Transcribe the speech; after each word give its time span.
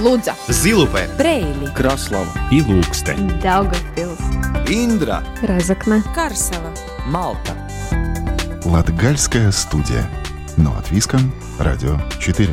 Лудза, 0.00 0.34
Зилупе, 0.48 1.08
Брейли, 1.18 1.68
Краслава 1.74 2.32
и 2.50 2.62
Лукстē. 2.62 3.14
Daugavpils, 3.42 4.20
Индра 4.66 5.22
Разокна, 5.42 6.02
Карсела. 6.14 6.72
Малта 7.06 7.54
Латгальская 8.64 9.50
студия. 9.52 10.08
Но 10.56 10.72
от 10.78 10.90
Виском. 10.90 11.32
Радио 11.58 11.98
4. 12.18 12.48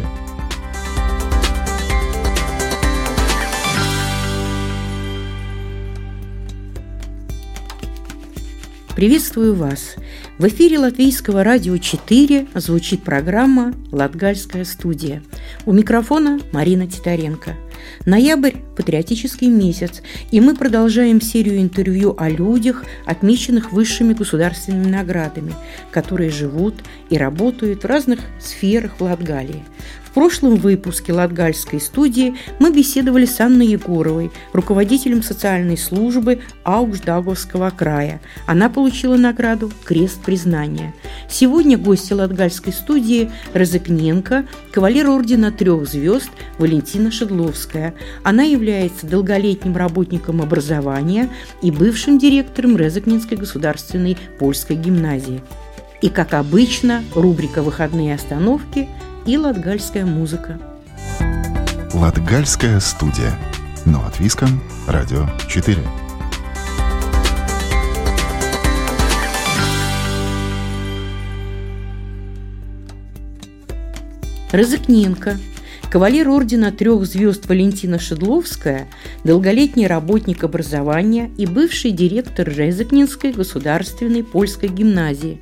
Приветствую 8.98 9.54
вас! 9.54 9.93
В 10.39 10.48
эфире 10.48 10.80
Латвийского 10.80 11.43
радио 11.43 11.77
4 11.77 12.48
звучит 12.55 13.04
программа 13.04 13.75
«Латгальская 13.91 14.66
студия». 14.66 15.21
У 15.67 15.72
микрофона 15.72 16.39
Марина 16.52 16.88
Титаренко. 16.88 17.55
Ноябрь– 18.08 18.55
патриотический 18.75 19.49
месяц, 19.49 20.02
и 20.31 20.41
мы 20.41 20.55
продолжаем 20.55 21.22
серию 21.22 21.62
интервью 21.62 22.16
о 22.17 22.27
людях, 22.27 22.86
отмеченных 23.05 23.72
высшими 23.72 24.13
государственными 24.13 24.89
наградами, 24.89 25.53
которые 25.91 26.31
живут 26.31 26.73
и 27.11 27.20
работают 27.20 27.84
в 27.84 27.86
разных 27.86 28.22
сферах 28.39 28.94
в 28.98 29.03
Латгалии. 29.03 29.64
Прошлом 30.17 30.55
выпуске 30.55 31.13
Латгальской 31.13 31.80
студии 31.80 32.38
мы 32.58 32.73
беседовали 32.73 33.27
с 33.27 33.39
Анной 33.39 33.67
Егоровой, 33.67 34.31
руководителем 34.52 35.21
социальной 35.21 35.77
службы 35.77 36.39
Аугждаговского 36.63 37.70
края. 37.70 38.20
Она 38.48 38.67
получила 38.70 39.16
награду 39.16 39.72
«Крест 39.85 40.23
признания». 40.23 40.95
Сегодня 41.30 41.77
гости 41.77 42.13
Латгальской 42.13 42.73
студии 42.73 43.30
Розыкненко, 43.53 44.48
кавалер 44.72 45.08
ордена 45.08 45.52
трех 45.52 45.88
звезд 45.88 46.31
Валентина 46.58 47.11
Шедловская. 47.11 47.94
Она 48.23 48.42
является 48.42 49.05
долголетним 49.05 49.77
работником 49.77 50.42
образования 50.42 51.30
и 51.61 51.70
бывшим 51.70 52.17
директором 52.17 52.75
Резакненской 52.75 53.38
государственной 53.38 54.17
польской 54.39 54.77
гимназии. 54.77 55.44
И, 56.02 56.09
как 56.09 56.33
обычно, 56.33 57.03
рубрика 57.14 57.61
«Выходные 57.61 58.16
остановки» 58.16 58.89
и 59.28 59.38
латгальская 59.38 60.06
музыка. 60.06 60.58
Латгальская 61.94 62.80
студия. 62.80 63.38
Но 63.86 64.03
от 64.06 64.20
Виском. 64.22 64.61
Радио 64.88 65.28
4. 65.50 65.78
Розыкненко, 74.53 75.38
кавалер 75.92 76.30
ордена 76.30 76.72
трех 76.72 77.05
звезд 77.05 77.50
Валентина 77.50 78.00
Шедловская, 78.00 78.88
долголетний 79.25 79.88
работник 79.88 80.45
образования 80.45 81.30
и 81.38 81.45
бывший 81.45 81.92
директор 81.92 82.48
Резакнинской 82.48 83.33
государственной 83.33 84.23
польской 84.23 84.70
гимназии. 84.70 85.42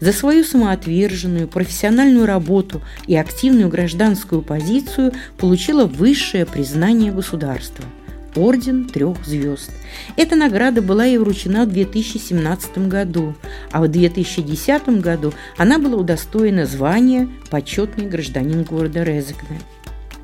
За 0.00 0.12
свою 0.12 0.44
самоотверженную 0.44 1.46
профессиональную 1.46 2.26
работу 2.26 2.82
и 3.06 3.14
активную 3.16 3.68
гражданскую 3.68 4.42
позицию 4.42 5.12
получила 5.38 5.84
высшее 5.84 6.46
признание 6.46 7.12
государства– 7.12 7.84
Орден 8.36 8.88
трех 8.88 9.24
звезд. 9.26 9.70
Эта 10.16 10.36
награда 10.36 10.82
была 10.82 11.04
ей 11.04 11.18
вручена 11.18 11.64
в 11.64 11.70
2017 11.70 12.88
году, 12.88 13.34
а 13.72 13.82
в 13.82 13.88
2010 13.88 15.00
году 15.00 15.32
она 15.56 15.78
была 15.78 15.96
удостоена 15.96 16.66
звания 16.66 17.28
«Почетный 17.50 18.06
гражданин 18.06 18.62
города 18.62 19.02
Резекне». 19.02 19.60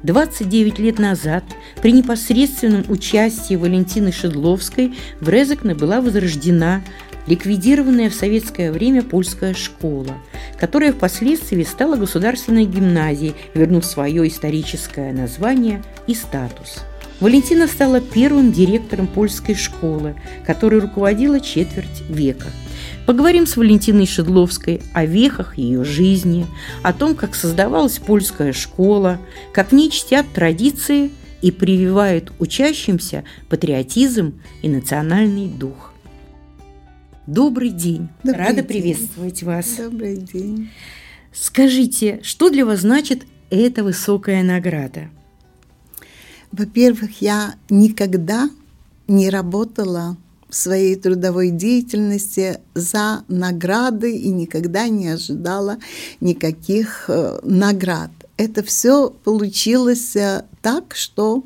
29 0.04 0.78
лет 0.78 0.98
назад 1.00 1.42
при 1.82 1.90
непосредственном 1.90 2.84
участии 2.88 3.56
Валентины 3.56 4.12
Шедловской 4.12 4.94
в 5.20 5.28
Резекне 5.28 5.74
была 5.74 6.00
возрождена 6.00 6.82
ликвидированная 7.26 8.10
в 8.10 8.14
советское 8.14 8.72
время 8.72 9.02
польская 9.02 9.54
школа, 9.54 10.14
которая 10.58 10.92
впоследствии 10.92 11.62
стала 11.62 11.96
государственной 11.96 12.64
гимназией, 12.64 13.34
вернув 13.54 13.84
свое 13.84 14.26
историческое 14.28 15.12
название 15.12 15.82
и 16.06 16.14
статус. 16.14 16.84
Валентина 17.20 17.66
стала 17.66 18.00
первым 18.00 18.52
директором 18.52 19.06
польской 19.06 19.54
школы, 19.54 20.16
которой 20.46 20.80
руководила 20.80 21.40
четверть 21.40 22.02
века. 22.10 22.48
Поговорим 23.06 23.46
с 23.46 23.56
Валентиной 23.56 24.06
Шедловской 24.06 24.82
о 24.92 25.06
вехах 25.06 25.56
ее 25.56 25.82
жизни, 25.84 26.46
о 26.82 26.92
том, 26.92 27.14
как 27.14 27.34
создавалась 27.34 27.98
польская 27.98 28.52
школа, 28.52 29.18
как 29.52 29.72
в 29.72 29.90
чтят 29.90 30.26
традиции 30.34 31.10
и 31.40 31.50
прививают 31.50 32.32
учащимся 32.38 33.24
патриотизм 33.48 34.34
и 34.62 34.68
национальный 34.68 35.46
дух. 35.46 35.94
Добрый 37.26 37.70
день. 37.70 38.08
Добрый 38.22 38.38
Рада 38.38 38.54
день. 38.56 38.64
приветствовать 38.64 39.42
вас. 39.42 39.66
Добрый 39.78 40.16
день. 40.16 40.70
Скажите, 41.32 42.20
что 42.22 42.50
для 42.50 42.64
вас 42.64 42.80
значит 42.80 43.24
эта 43.50 43.82
высокая 43.82 44.44
награда? 44.44 45.08
Во-первых, 46.52 47.20
я 47.20 47.56
никогда 47.68 48.48
не 49.08 49.28
работала 49.28 50.16
в 50.48 50.54
своей 50.54 50.94
трудовой 50.94 51.50
деятельности 51.50 52.60
за 52.74 53.24
награды 53.26 54.16
и 54.16 54.28
никогда 54.28 54.86
не 54.86 55.08
ожидала 55.08 55.78
никаких 56.20 57.06
э, 57.08 57.40
наград. 57.42 58.12
Это 58.36 58.62
все 58.62 59.10
получилось 59.10 60.14
э, 60.14 60.44
так, 60.62 60.94
что 60.94 61.42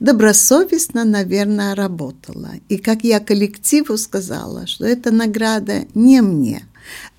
добросовестно, 0.00 1.04
наверное, 1.04 1.74
работала. 1.74 2.50
И 2.68 2.78
как 2.78 3.04
я 3.04 3.20
коллективу 3.20 3.96
сказала, 3.96 4.66
что 4.66 4.84
эта 4.84 5.10
награда 5.10 5.84
не 5.94 6.20
мне, 6.22 6.64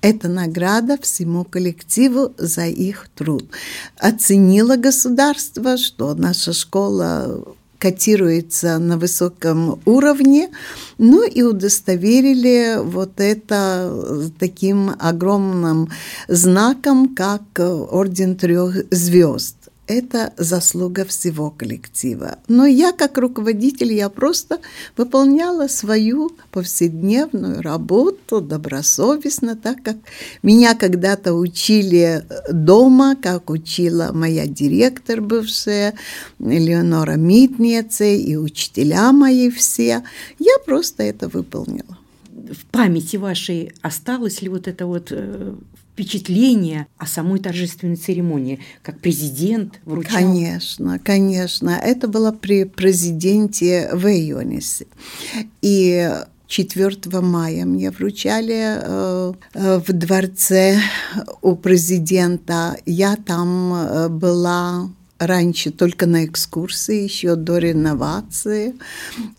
это 0.00 0.28
награда 0.28 0.98
всему 1.00 1.44
коллективу 1.44 2.32
за 2.38 2.66
их 2.66 3.08
труд. 3.14 3.44
Оценило 3.96 4.76
государство, 4.76 5.76
что 5.76 6.14
наша 6.14 6.52
школа 6.52 7.44
котируется 7.78 8.78
на 8.78 8.98
высоком 8.98 9.80
уровне, 9.86 10.50
ну 10.98 11.26
и 11.26 11.42
удостоверили 11.42 12.78
вот 12.82 13.12
это 13.18 14.30
таким 14.38 14.92
огромным 14.98 15.88
знаком, 16.28 17.14
как 17.14 17.42
Орден 17.58 18.36
Трех 18.36 18.84
Звезд 18.90 19.59
это 19.90 20.32
заслуга 20.36 21.04
всего 21.04 21.50
коллектива. 21.50 22.38
Но 22.48 22.64
я, 22.64 22.92
как 22.92 23.18
руководитель, 23.18 23.92
я 23.92 24.08
просто 24.08 24.60
выполняла 24.96 25.66
свою 25.66 26.30
повседневную 26.52 27.60
работу 27.60 28.40
добросовестно, 28.40 29.56
так 29.56 29.82
как 29.82 29.96
меня 30.42 30.74
когда-то 30.74 31.34
учили 31.34 32.24
дома, 32.52 33.16
как 33.16 33.50
учила 33.50 34.10
моя 34.12 34.46
директор 34.46 35.20
бывшая, 35.20 35.94
Леонора 36.38 37.16
Митница 37.16 38.04
и 38.04 38.36
учителя 38.36 39.12
мои 39.12 39.50
все. 39.50 40.04
Я 40.38 40.58
просто 40.64 41.02
это 41.02 41.28
выполнила. 41.28 41.98
В 42.28 42.64
памяти 42.70 43.16
вашей 43.16 43.72
осталось 43.82 44.42
ли 44.42 44.48
вот 44.48 44.68
это 44.68 44.86
вот 44.86 45.08
э, 45.10 45.54
впечатление 46.00 46.86
о 46.96 47.06
самой 47.06 47.40
торжественной 47.40 47.96
церемонии, 47.96 48.60
как 48.82 49.00
президент 49.00 49.80
вручал? 49.84 50.12
Конечно, 50.14 50.98
конечно. 50.98 51.70
Это 51.70 52.08
было 52.08 52.32
при 52.32 52.64
президенте 52.64 53.90
Вейонисе. 53.92 54.86
И 55.60 56.10
4 56.46 57.20
мая 57.20 57.64
мне 57.64 57.90
вручали 57.90 58.78
э, 58.82 59.32
э, 59.54 59.78
в 59.86 59.92
дворце 59.92 60.80
у 61.42 61.54
президента. 61.54 62.76
Я 62.86 63.16
там 63.16 63.74
э, 63.74 64.08
была 64.08 64.90
раньше 65.20 65.70
только 65.70 66.06
на 66.06 66.24
экскурсии, 66.24 67.04
еще 67.04 67.36
до 67.36 67.58
реновации. 67.58 68.74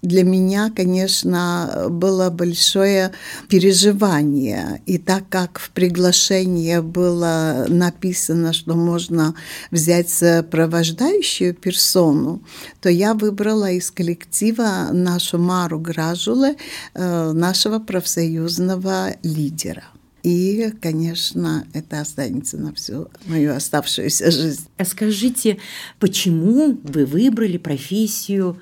Для 0.02 0.24
меня, 0.24 0.72
конечно, 0.74 1.88
было 1.90 2.30
большое 2.30 3.12
переживание. 3.50 4.82
И 4.86 4.98
так 4.98 5.28
как 5.30 5.60
в 5.60 5.72
приглашении 5.72 6.78
было 6.80 7.66
написано, 7.68 8.54
что 8.54 8.76
можно 8.76 9.34
взять 9.72 10.10
сопровождающую 10.10 11.54
персону, 11.56 12.42
то 12.80 12.90
я 12.90 13.14
выбрала 13.16 13.72
из 13.72 13.90
коллектива 13.90 14.90
нашу 14.92 15.40
Мару 15.40 15.80
Гражуле, 15.80 16.56
нашего 16.94 17.80
профсоюзного 17.80 19.16
лидера. 19.24 19.84
И, 20.24 20.72
конечно, 20.82 21.66
это 21.74 22.02
останется 22.02 22.58
на 22.58 22.74
всю 22.74 23.10
мою 23.26 23.56
оставшуюся 23.56 24.30
жизнь. 24.32 24.68
А 24.78 24.86
скажите, 24.86 25.58
почему 26.00 26.78
вы 26.84 27.06
выбрали 27.06 27.58
профессию 27.58 28.60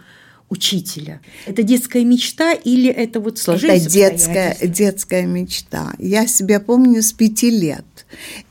учителя? 0.49 1.21
Это 1.45 1.63
детская 1.63 2.03
мечта 2.03 2.53
или 2.53 2.89
это 2.89 3.19
вот 3.19 3.39
сложилось? 3.39 3.81
Это 3.81 3.91
детская, 3.91 4.57
детская 4.61 5.25
мечта. 5.25 5.93
Я 5.99 6.27
себя 6.27 6.59
помню 6.59 7.01
с 7.03 7.11
пяти 7.11 7.49
лет. 7.49 7.85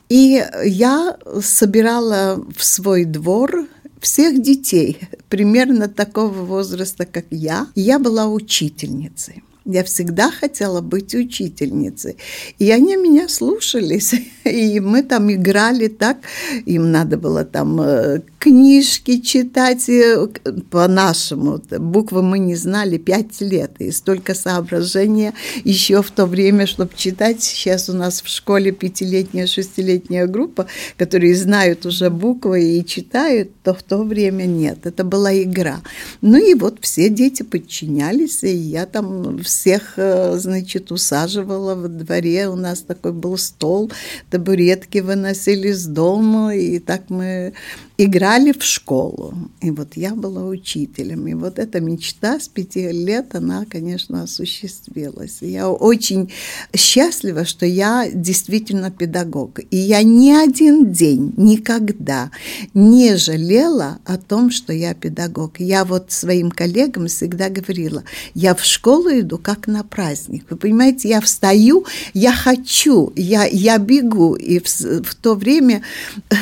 И 0.09 0.43
я 0.65 1.19
собирала 1.43 2.45
в 2.55 2.65
свой 2.65 3.05
двор 3.05 3.67
всех 4.01 4.41
детей 4.43 4.99
примерно 5.29 5.89
такого 5.89 6.45
возраста, 6.45 7.05
как 7.05 7.27
я, 7.31 7.67
я 7.75 7.99
была 7.99 8.29
учительницей. 8.29 9.43
Я 9.71 9.85
всегда 9.85 10.31
хотела 10.31 10.81
быть 10.81 11.15
учительницей. 11.15 12.17
И 12.59 12.71
они 12.71 12.97
меня 12.97 13.29
слушались. 13.29 14.15
И 14.45 14.81
мы 14.81 15.03
там 15.03 15.31
играли 15.31 15.89
так. 15.89 16.17
Им 16.65 16.91
надо 16.91 17.19
было 17.19 17.45
там 17.45 17.79
э, 17.79 18.23
книжки 18.39 19.21
читать 19.21 19.87
э, 19.91 20.27
по-нашему. 20.71 21.61
Буквы 21.79 22.23
мы 22.23 22.39
не 22.39 22.55
знали 22.55 22.97
пять 22.97 23.43
лет. 23.43 23.73
И 23.79 23.91
столько 23.91 24.35
соображения 24.35 25.35
еще 25.65 26.03
в 26.03 26.11
то 26.13 26.25
время, 26.25 26.67
чтобы 26.67 26.93
читать. 26.97 27.43
Сейчас 27.43 27.91
у 27.91 27.93
нас 27.93 28.23
в 28.23 28.29
школе 28.29 28.73
пятилетняя, 28.73 29.47
шестилетняя 29.47 30.27
группа, 30.27 30.67
которые 30.97 31.35
знают 31.35 31.85
уже 31.85 32.09
буквы 32.09 32.79
и 32.79 32.87
читают, 32.87 33.51
то 33.63 33.75
в 33.75 33.83
то 33.83 33.99
время 34.03 34.45
нет. 34.45 34.87
Это 34.87 35.05
была 35.05 35.43
игра. 35.43 35.83
Ну 36.23 36.39
и 36.39 36.55
вот 36.55 36.79
все 36.81 37.11
дети 37.11 37.43
подчинялись, 37.43 38.43
и 38.45 38.57
я 38.57 38.87
там 38.87 39.43
всех, 39.59 39.95
э, 39.97 40.37
значит, 40.39 40.93
усаживала 40.93 41.75
во 41.75 41.89
дворе. 41.89 42.49
У 42.49 42.57
нас 42.57 42.83
такой 42.83 43.13
был 43.13 43.37
стол, 43.37 43.91
табуретки 44.31 44.99
выносили 44.99 45.73
с 45.73 45.87
дома, 45.87 46.55
и 46.55 46.79
так 46.79 47.11
мы 47.11 47.55
играли 47.99 48.53
в 48.53 48.63
школу. 48.63 49.35
И 49.61 49.73
вот 49.73 49.97
я 49.97 50.15
была 50.15 50.45
учителем. 50.45 51.27
И 51.27 51.35
вот 51.35 51.59
эта 51.59 51.81
мечта 51.81 52.39
с 52.39 52.49
пяти 52.49 52.93
лет, 52.93 53.35
она, 53.35 53.67
конечно, 53.69 54.23
осуществилась. 54.23 55.39
И 55.41 55.51
я 55.51 55.69
очень 55.69 56.31
счастлива, 56.75 57.45
что 57.45 57.67
я 57.67 58.09
действительно 58.13 58.93
педагог. 58.93 59.59
И 59.73 59.77
я 59.77 60.05
ни 60.05 60.31
один 60.31 60.93
день, 60.93 61.35
никогда 61.37 62.31
не 62.73 63.17
жалела 63.17 63.99
о 64.05 64.17
том, 64.17 64.53
что 64.53 64.73
я 64.73 64.95
педагог. 64.95 65.59
Я 65.59 65.85
вот 65.85 66.13
своим 66.13 66.53
коллегам 66.53 67.09
всегда 67.09 67.49
говорила, 67.49 68.05
я 68.33 68.55
в 68.55 68.63
школу 68.63 69.11
иду 69.11 69.39
как 69.39 69.67
на 69.67 69.83
праздник. 69.83 70.45
Вы 70.51 70.57
понимаете, 70.57 71.09
я 71.09 71.21
встаю, 71.21 71.85
я 72.15 72.33
хочу, 72.33 73.13
я, 73.17 73.45
я 73.45 73.77
бегу. 73.79 74.37
И 74.37 74.61
в, 74.61 74.69
в 75.03 75.15
то 75.17 75.35
время, 75.35 75.83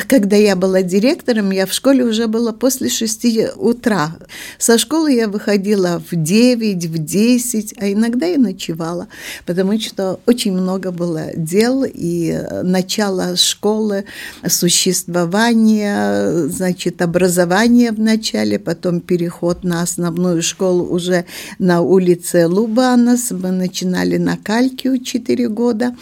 когда 0.07 0.35
я 0.35 0.55
была 0.55 0.83
директором, 0.83 1.46
вечером 1.47 1.51
я 1.51 1.65
в 1.65 1.73
школе 1.73 2.03
уже 2.03 2.27
была 2.27 2.53
после 2.53 2.89
шести 2.89 3.47
утра. 3.55 4.15
Со 4.57 4.77
школы 4.77 5.13
я 5.13 5.27
выходила 5.27 6.01
в 6.11 6.15
девять, 6.15 6.85
в 6.85 6.97
десять, 6.97 7.73
а 7.77 7.91
иногда 7.91 8.27
и 8.27 8.37
ночевала, 8.37 9.07
потому 9.45 9.79
что 9.79 10.19
очень 10.25 10.53
много 10.53 10.91
было 10.91 11.27
дел, 11.35 11.83
и 11.85 12.37
начало 12.63 13.35
школы, 13.35 14.05
существование, 14.47 16.49
значит, 16.49 17.01
образование 17.01 17.91
в 17.91 17.99
начале, 17.99 18.59
потом 18.59 18.99
переход 18.99 19.63
на 19.63 19.81
основную 19.81 20.41
школу 20.41 20.85
уже 20.85 21.25
на 21.59 21.81
улице 21.81 22.47
Лубанас. 22.47 23.31
Мы 23.31 23.51
начинали 23.51 24.17
на 24.17 24.37
Калькию 24.37 25.03
4 25.03 25.49
года, 25.49 25.95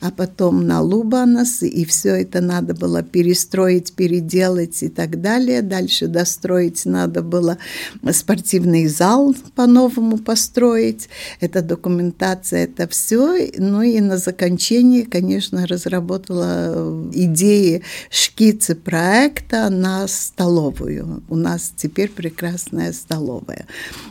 а 0.00 0.10
потом 0.10 0.66
на 0.66 0.80
Лубанас, 0.80 1.62
и 1.62 1.84
все 1.84 2.10
это 2.10 2.40
надо 2.40 2.74
было 2.74 3.02
перестроить, 3.02 3.92
переделать 3.92 4.82
и 4.82 4.88
так 4.92 5.20
далее. 5.20 5.62
Дальше 5.62 6.06
достроить 6.06 6.84
надо 6.84 7.22
было 7.22 7.58
спортивный 8.12 8.86
зал 8.86 9.34
по-новому 9.54 10.18
построить. 10.18 11.08
Это 11.40 11.62
документация, 11.62 12.64
это 12.64 12.86
все. 12.88 13.50
Ну 13.58 13.82
и 13.82 14.00
на 14.00 14.18
закончении, 14.18 15.02
конечно, 15.02 15.66
разработала 15.66 17.10
идеи, 17.12 17.82
шкицы 18.10 18.74
проекта 18.74 19.70
на 19.70 20.06
столовую. 20.06 21.22
У 21.28 21.36
нас 21.36 21.72
теперь 21.76 22.10
прекрасная 22.10 22.92
столовая. 22.92 23.66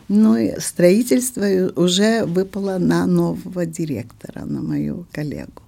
Ну 0.08 0.36
и 0.38 0.60
строительство 0.60 1.46
уже 1.76 2.26
выпало 2.26 2.78
на 2.78 3.06
нового 3.06 3.66
директора, 3.66 4.46
на 4.46 4.62
мою 4.62 5.06
коллегу. 5.12 5.62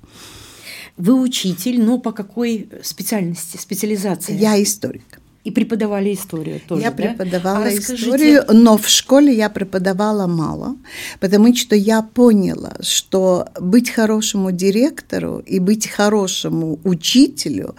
Вы 0.98 1.20
учитель, 1.20 1.82
но 1.82 1.98
по 1.98 2.12
какой 2.12 2.70
специальности, 2.84 3.58
специализации? 3.58 4.36
Я 4.36 4.62
историк. 4.62 5.20
И 5.44 5.52
преподавали 5.52 6.14
историю 6.14 6.62
тоже, 6.66 6.84
Я 6.84 6.92
да? 6.92 6.96
преподавала 6.96 7.66
а 7.66 7.76
историю, 7.76 8.46
но 8.48 8.78
в 8.78 8.88
школе 8.88 9.36
я 9.36 9.50
преподавала 9.50 10.26
мало, 10.26 10.78
потому 11.20 11.54
что 11.54 11.76
я 11.76 12.02
поняла, 12.02 12.74
что 12.80 13.50
быть 13.60 13.90
хорошему 13.90 14.52
директору 14.52 15.40
и 15.40 15.60
быть 15.60 15.90
хорошему 15.90 16.80
учителю 16.86 17.76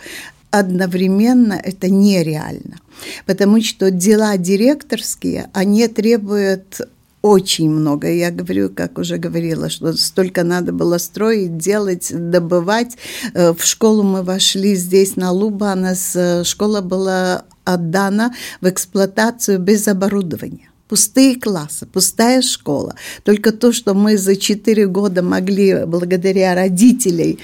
одновременно 0.50 1.54
это 1.54 1.88
нереально. 1.88 2.80
Потому 3.24 3.62
что 3.62 3.90
дела 3.90 4.36
директорские, 4.36 5.48
они 5.54 5.88
требуют 5.88 6.80
очень 7.24 7.70
много. 7.70 8.12
Я 8.12 8.30
говорю, 8.30 8.68
как 8.68 8.98
уже 8.98 9.16
говорила, 9.16 9.70
что 9.70 9.94
столько 9.94 10.44
надо 10.44 10.72
было 10.72 10.98
строить, 10.98 11.56
делать, 11.56 12.12
добывать. 12.12 12.98
Э, 13.32 13.54
в 13.54 13.64
школу 13.64 14.02
мы 14.02 14.22
вошли 14.22 14.74
здесь 14.74 15.16
на 15.16 15.32
Лубанас. 15.32 16.14
Э, 16.14 16.44
школа 16.44 16.82
была 16.82 17.44
отдана 17.64 18.34
в 18.60 18.68
эксплуатацию 18.68 19.58
без 19.58 19.88
оборудования 19.88 20.68
пустые 20.86 21.36
классы, 21.36 21.86
пустая 21.86 22.42
школа. 22.42 22.94
Только 23.22 23.52
то, 23.52 23.72
что 23.72 23.94
мы 23.94 24.18
за 24.18 24.36
четыре 24.36 24.86
года 24.86 25.22
могли, 25.22 25.86
благодаря 25.86 26.54
родителей 26.54 27.38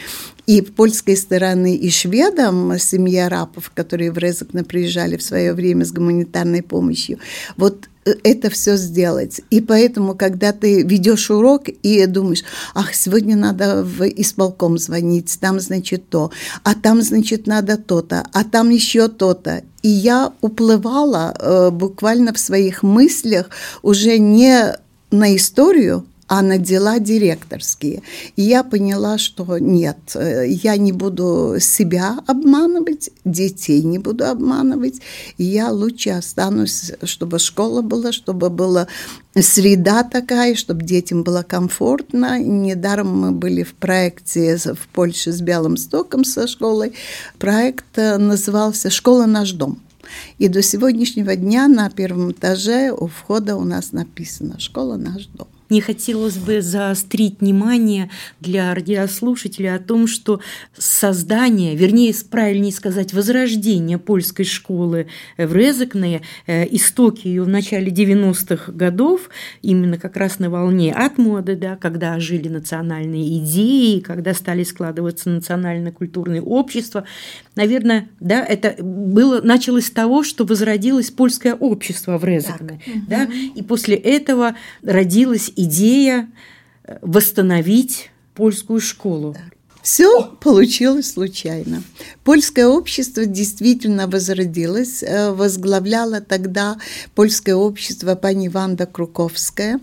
и 0.47 0.61
польской 0.61 1.17
стороны, 1.17 1.75
и 1.75 1.91
шведам, 1.91 2.79
семья 2.79 3.29
рапов, 3.29 3.73
которые 3.75 4.13
в 4.13 4.19
Резекне 4.19 4.63
приезжали 4.63 5.17
в 5.17 5.23
свое 5.23 5.55
время 5.55 5.85
с 5.85 5.91
гуманитарной 5.93 6.63
помощью, 6.63 7.19
вот 7.57 7.90
это 8.05 8.51
все 8.51 8.77
сделать. 8.77 9.41
И 9.51 9.61
поэтому, 9.61 10.15
когда 10.15 10.53
ты 10.53 10.83
ведешь 10.83 11.31
урок 11.31 11.69
и 11.69 12.07
думаешь, 12.07 12.43
ах, 12.75 12.95
сегодня 12.95 13.37
надо 13.37 13.83
в 13.83 14.03
исполком 14.03 14.79
звонить, 14.79 15.39
там, 15.41 15.61
значит, 15.61 16.09
то, 16.09 16.31
а 16.65 16.75
там, 16.75 17.03
значит, 17.03 17.47
надо 17.47 17.77
то-то, 17.77 18.27
а 18.33 18.45
там 18.45 18.71
еще 18.71 19.09
то-то. 19.09 19.63
И 19.83 19.89
я 19.89 20.33
уплывала 20.41 21.35
э, 21.39 21.71
буквально 21.71 22.33
в 22.33 22.39
своих 22.39 22.83
мыслях 22.83 23.51
уже 23.83 24.19
не 24.19 24.75
на 25.11 25.37
историю, 25.37 26.07
а 26.31 26.43
на 26.43 26.59
дела 26.59 27.01
директорские. 27.01 28.03
И 28.37 28.43
я 28.43 28.63
поняла, 28.63 29.19
что 29.19 29.59
нет, 29.59 29.99
э, 30.15 30.47
я 30.47 30.77
не 30.77 30.93
буду 30.93 31.57
себя 31.59 32.19
обманывать, 32.25 33.11
детей 33.25 33.83
не 33.83 33.99
буду 33.99 34.25
обманывать, 34.25 35.01
я 35.39 35.73
лучше 35.73 36.11
останусь, 36.11 36.93
чтобы 37.03 37.41
школа 37.41 37.83
была, 37.83 38.13
чтобы 38.13 38.49
была 38.49 38.87
среда 39.35 40.05
такая, 40.05 40.55
чтобы 40.55 40.85
детям 40.85 41.25
было 41.25 41.43
комфортно. 41.43 42.39
Недаром 42.39 43.09
мы 43.09 43.33
были 43.33 43.65
в 43.65 43.75
проекте 43.75 44.57
в 44.57 44.87
Польше 44.93 45.33
с 45.33 45.41
Белым 45.41 45.77
Стоком 45.77 46.23
со 46.23 46.47
школой. 46.47 46.93
Проект 47.41 47.99
э, 47.99 48.19
назывался 48.19 48.89
«Школа 48.89 49.27
наш 49.27 49.51
дом». 49.51 49.81
И 50.39 50.47
до 50.47 50.63
сегодняшнего 50.63 51.35
дня 51.35 51.67
на 51.67 51.91
первом 51.91 52.31
этаже 52.31 52.93
у 52.93 53.09
входа 53.09 53.57
у 53.57 53.65
нас 53.65 53.91
написано 53.91 54.61
«Школа 54.61 54.95
наш 54.95 55.27
дом» 55.27 55.49
не 55.71 55.81
хотелось 55.81 56.37
бы 56.37 56.61
заострить 56.61 57.41
внимание 57.41 58.11
для 58.41 58.75
радиослушателей 58.75 59.75
о 59.75 59.79
том, 59.79 60.07
что 60.07 60.41
создание, 60.77 61.77
вернее, 61.77 62.13
правильнее 62.29 62.73
сказать, 62.73 63.13
возрождение 63.15 63.99
польской 63.99 64.45
школы 64.45 65.07
в 65.39 65.55
Резекне, 65.55 66.23
э, 66.47 66.67
истоки 66.75 67.29
ее 67.29 67.45
в 67.45 67.49
начале 67.49 67.91
90-х 67.91 68.73
годов, 68.73 69.31
именно 69.63 69.97
как 69.97 70.17
раз 70.17 70.39
на 70.39 70.51
волне 70.51 70.93
от 70.93 71.19
моды, 71.19 71.57
да, 71.57 71.77
когда 71.77 72.19
жили 72.19 72.49
национальные 72.49 73.39
идеи, 73.39 74.01
когда 74.01 74.35
стали 74.35 74.65
складываться 74.65 75.31
национально-культурные 75.31 76.43
общества. 76.43 77.05
Наверное, 77.57 78.09
да, 78.21 78.45
это 78.45 78.83
было, 78.83 79.41
началось 79.41 79.87
с 79.87 79.91
того, 79.91 80.23
что 80.23 80.45
возродилось 80.45 81.11
польское 81.11 81.55
общество 81.55 82.17
в 82.17 82.25
Резекне. 82.25 82.81
Да, 83.09 83.25
и 83.25 83.63
после 83.63 83.97
этого 83.97 84.55
родилась 84.83 85.53
идея 85.57 86.31
э, 86.85 86.99
восстановить 87.03 88.11
польскую 88.35 88.81
школу. 88.81 89.37
Все 89.83 90.27
получилось 90.41 91.13
случайно. 91.13 91.83
Польское 92.23 92.67
общество 92.67 93.25
действительно 93.25 94.07
возродилось. 94.07 95.03
Э, 95.03 95.33
возглавляла 95.33 96.21
тогда 96.21 96.79
польское 97.15 97.55
общество 97.55 98.15
пани 98.15 98.49
Ванда 98.49 98.87
Круковская. 98.87 99.81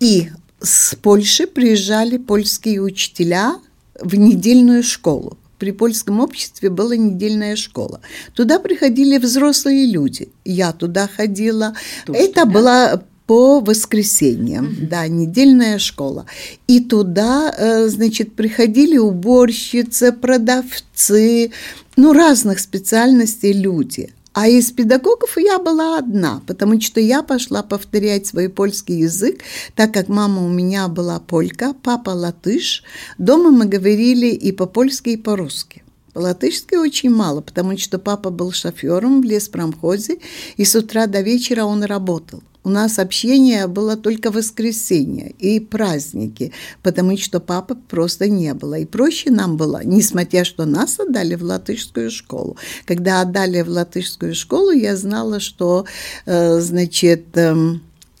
И 0.00 0.30
с 0.60 0.94
Польши 0.94 1.46
приезжали 1.46 2.18
польские 2.18 2.80
учителя 2.80 3.56
в 4.00 4.14
недельную 4.14 4.82
школу. 4.82 5.36
При 5.62 5.70
польском 5.70 6.18
обществе 6.18 6.70
была 6.70 6.96
недельная 6.96 7.54
школа. 7.54 8.00
Туда 8.34 8.58
приходили 8.58 9.16
взрослые 9.16 9.86
люди. 9.86 10.28
Я 10.44 10.72
туда 10.72 11.06
ходила. 11.06 11.76
Тоже, 12.04 12.18
Это 12.18 12.44
да? 12.44 12.46
была 12.46 13.02
по 13.28 13.60
воскресеньям, 13.60 14.64
mm-hmm. 14.66 14.88
да, 14.88 15.06
недельная 15.06 15.78
школа. 15.78 16.26
И 16.66 16.80
туда, 16.80 17.54
э, 17.56 17.86
значит, 17.86 18.34
приходили 18.34 18.98
уборщицы, 18.98 20.10
продавцы, 20.10 21.52
ну, 21.94 22.12
разных 22.12 22.58
специальностей 22.58 23.52
люди. 23.52 24.12
А 24.32 24.48
из 24.48 24.72
педагогов 24.72 25.36
я 25.36 25.58
была 25.58 25.98
одна, 25.98 26.40
потому 26.46 26.80
что 26.80 27.00
я 27.00 27.22
пошла 27.22 27.62
повторять 27.62 28.26
свой 28.26 28.48
польский 28.48 29.00
язык, 29.00 29.42
так 29.74 29.92
как 29.92 30.08
мама 30.08 30.44
у 30.44 30.48
меня 30.48 30.88
была 30.88 31.20
полька, 31.20 31.74
папа 31.82 32.10
латыш. 32.10 32.82
Дома 33.18 33.50
мы 33.50 33.66
говорили 33.66 34.28
и 34.28 34.52
по-польски, 34.52 35.10
и 35.10 35.16
по-русски. 35.18 35.82
По-латышски 36.14 36.76
очень 36.76 37.10
мало, 37.10 37.42
потому 37.42 37.76
что 37.76 37.98
папа 37.98 38.30
был 38.30 38.52
шофером 38.52 39.20
в 39.20 39.24
леспромхозе, 39.24 40.18
и 40.56 40.64
с 40.64 40.74
утра 40.74 41.06
до 41.06 41.20
вечера 41.20 41.64
он 41.64 41.84
работал. 41.84 42.42
У 42.64 42.68
нас 42.68 42.98
общение 42.98 43.66
было 43.66 43.96
только 43.96 44.30
в 44.30 44.34
воскресенье 44.34 45.30
и 45.38 45.58
праздники, 45.58 46.52
потому 46.82 47.16
что 47.16 47.40
папы 47.40 47.74
просто 47.74 48.28
не 48.28 48.54
было. 48.54 48.78
И 48.78 48.84
проще 48.84 49.30
нам 49.30 49.56
было, 49.56 49.82
несмотря 49.84 50.44
что 50.44 50.64
нас 50.64 51.00
отдали 51.00 51.34
в 51.34 51.42
латышскую 51.42 52.10
школу. 52.10 52.56
Когда 52.84 53.20
отдали 53.20 53.62
в 53.62 53.68
латышскую 53.68 54.34
школу, 54.34 54.70
я 54.70 54.96
знала, 54.96 55.40
что, 55.40 55.86
э, 56.26 56.60
значит, 56.60 57.36
э, 57.36 57.54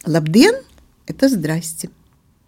лабден– 0.06 0.54
это 1.06 1.28
«здрасте». 1.28 1.88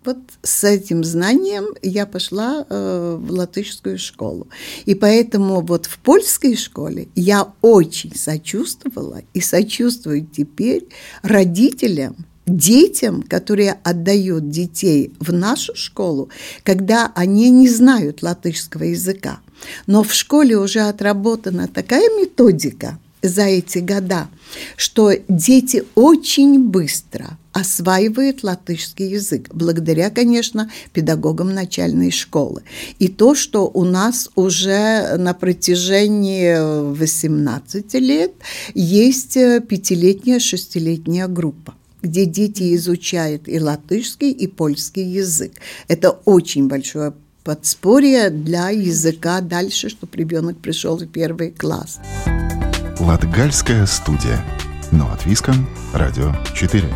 Вот 0.04 0.18
с 0.42 0.64
этим 0.64 1.02
знанием 1.02 1.74
я 1.82 2.04
пошла 2.04 2.66
э, 2.68 3.18
в 3.18 3.30
латышскую 3.32 3.98
школу. 3.98 4.48
И 4.84 4.94
поэтому 4.94 5.62
вот 5.62 5.86
в 5.86 5.98
польской 5.98 6.56
школе 6.56 7.08
я 7.14 7.52
очень 7.62 8.14
сочувствовала 8.14 9.22
и 9.32 9.40
сочувствую 9.40 10.26
теперь 10.26 10.88
родителям, 11.22 12.16
детям, 12.46 13.22
которые 13.22 13.78
отдают 13.82 14.50
детей 14.50 15.14
в 15.20 15.32
нашу 15.32 15.74
школу, 15.74 16.28
когда 16.64 17.10
они 17.14 17.48
не 17.48 17.68
знают 17.68 18.22
латышского 18.22 18.84
языка. 18.84 19.40
Но 19.86 20.02
в 20.02 20.12
школе 20.12 20.58
уже 20.58 20.80
отработана 20.80 21.66
такая 21.66 22.10
методика 22.20 22.98
за 23.28 23.42
эти 23.42 23.78
года, 23.78 24.28
что 24.76 25.12
дети 25.28 25.84
очень 25.94 26.68
быстро– 26.68 27.38
осваивает 27.54 28.42
латышский 28.42 29.10
язык, 29.10 29.48
благодаря, 29.52 30.10
конечно, 30.10 30.70
педагогам 30.92 31.54
начальной 31.54 32.10
школы. 32.10 32.62
И 32.98 33.08
то, 33.08 33.34
что 33.36 33.70
у 33.72 33.84
нас 33.84 34.28
уже 34.34 35.16
на 35.16 35.32
протяжении 35.34 36.92
18 36.94 37.94
лет 37.94 38.32
есть 38.74 39.34
пятилетняя, 39.34 40.38
шестилетняя 40.38 41.28
группа 41.28 41.74
где 42.02 42.26
дети 42.26 42.74
изучают 42.74 43.48
и 43.48 43.58
латышский, 43.58 44.30
и 44.30 44.46
польский 44.46 45.04
язык. 45.04 45.52
Это 45.88 46.10
очень 46.10 46.68
большое 46.68 47.14
подспорье 47.44 48.28
для 48.28 48.68
языка 48.68 49.40
дальше, 49.40 49.88
чтобы 49.88 50.14
ребенок 50.14 50.58
пришел 50.58 50.98
в 50.98 51.06
первый 51.06 51.50
класс. 51.50 52.00
Латгальская 53.04 53.84
студия. 53.84 54.42
Но 54.90 55.12
от 55.12 55.26
Виском. 55.26 55.68
Радио 55.92 56.32
4. 56.54 56.88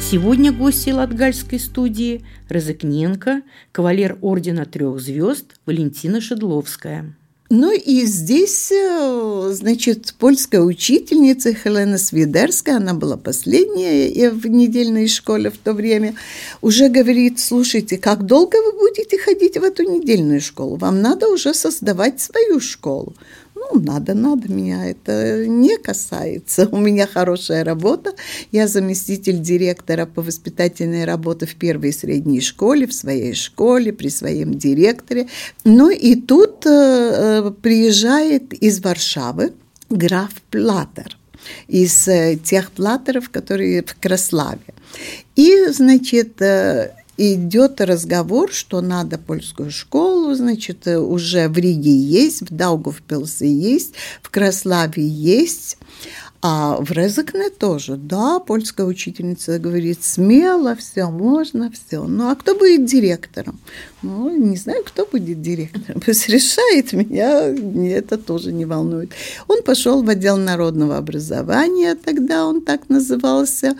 Сегодня 0.00 0.52
гости 0.52 0.88
Латгальской 0.88 1.60
студии 1.60 2.24
Розыкненко, 2.48 3.42
кавалер 3.72 4.16
Ордена 4.22 4.64
Трех 4.64 5.00
Звезд 5.00 5.54
Валентина 5.66 6.22
Шедловская. 6.22 7.14
Ну 7.54 7.70
и 7.70 8.06
здесь, 8.06 8.72
э, 8.72 9.50
значит, 9.52 10.14
польская 10.18 10.62
учительница 10.62 11.52
Хелена 11.52 11.98
Свидерская, 11.98 12.78
она 12.78 12.94
была 12.94 13.18
последняя 13.18 14.30
в 14.30 14.46
недельной 14.46 15.06
школе 15.06 15.50
в 15.50 15.58
то 15.58 15.74
время, 15.74 16.14
уже 16.62 16.88
говорит, 16.88 17.38
слушайте, 17.38 17.98
как 17.98 18.24
долго 18.24 18.56
вы 18.56 18.72
будете 18.72 19.18
ходить 19.18 19.58
в 19.58 19.64
эту 19.64 19.82
недельную 19.82 20.40
школу? 20.40 20.76
Вам 20.76 21.02
надо 21.02 21.28
уже 21.28 21.52
создавать 21.52 22.22
свою 22.22 22.58
школу. 22.58 23.12
Ну, 23.72 23.80
надо, 23.80 24.14
надо, 24.14 24.52
меня 24.52 24.86
это 24.86 25.46
не 25.46 25.78
касается. 25.78 26.68
У 26.70 26.78
меня 26.78 27.06
хорошая 27.06 27.64
работа. 27.64 28.12
Я 28.50 28.68
заместитель 28.68 29.40
директора 29.40 30.06
по 30.06 30.22
воспитательной 30.22 31.04
работе 31.04 31.46
в 31.46 31.54
первой 31.54 31.88
и 31.90 31.92
средней 31.92 32.40
школе, 32.40 32.86
в 32.86 32.92
своей 32.92 33.34
школе, 33.34 33.92
при 33.92 34.08
своем 34.08 34.54
директоре. 34.54 35.28
Ну 35.64 35.90
и 35.90 36.16
тут 36.16 36.66
э, 36.66 36.70
э 36.70 37.50
приезжает 37.62 38.52
из 38.52 38.80
Варшавы 38.80 39.52
граф 39.90 40.30
Платер 40.50 41.16
из 41.68 42.08
э, 42.08 42.36
тех 42.36 42.70
платеров, 42.70 43.30
которые 43.30 43.82
в 43.82 43.96
Краславе. 43.98 44.74
И, 45.36 45.66
значит, 45.68 46.40
э, 46.42 46.94
идет 47.22 47.80
разговор, 47.80 48.52
что 48.52 48.80
надо 48.80 49.18
польскую 49.18 49.70
школу, 49.70 50.34
значит, 50.34 50.86
уже 50.86 51.48
в 51.48 51.56
Риге 51.56 51.96
есть, 51.96 52.42
в 52.42 52.54
Даугавпилсе 52.54 53.52
есть, 53.52 53.94
в 54.22 54.30
Краславе 54.30 55.06
есть. 55.06 55.78
А 56.44 56.78
в 56.80 56.90
Резекне 56.90 57.50
тоже, 57.50 57.96
да, 57.96 58.40
польская 58.40 58.84
учительница 58.84 59.60
говорит, 59.60 60.02
смело, 60.02 60.74
все, 60.74 61.08
можно, 61.08 61.70
все. 61.70 62.02
Ну, 62.02 62.30
а 62.30 62.34
кто 62.34 62.56
будет 62.56 62.84
директором? 62.84 63.60
Ну, 64.02 64.36
не 64.36 64.56
знаю, 64.56 64.82
кто 64.84 65.06
будет 65.06 65.40
директором. 65.40 66.00
Пусть 66.04 66.28
решает 66.28 66.92
меня, 66.92 67.44
это 67.96 68.18
тоже 68.18 68.50
не 68.50 68.64
волнует. 68.64 69.12
Он 69.46 69.62
пошел 69.62 70.02
в 70.02 70.08
отдел 70.08 70.36
народного 70.36 70.96
образования, 70.96 71.94
тогда 71.94 72.44
он 72.44 72.60
так 72.62 72.88
назывался, 72.88 73.76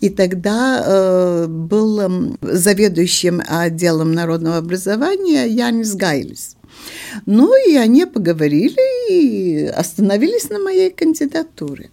и 0.00 0.08
тогда 0.08 0.84
э, 0.86 1.46
был 1.48 2.34
заведующим 2.40 3.42
отделом 3.46 4.12
народного 4.12 4.56
образования 4.56 5.46
Янис 5.48 5.94
Гайлис. 5.94 6.56
Ну, 7.26 7.52
и 7.68 7.76
они 7.76 8.06
поговорили 8.06 9.10
и 9.10 9.66
остановились 9.66 10.48
на 10.48 10.58
моей 10.58 10.90
кандидатуре. 10.90 11.90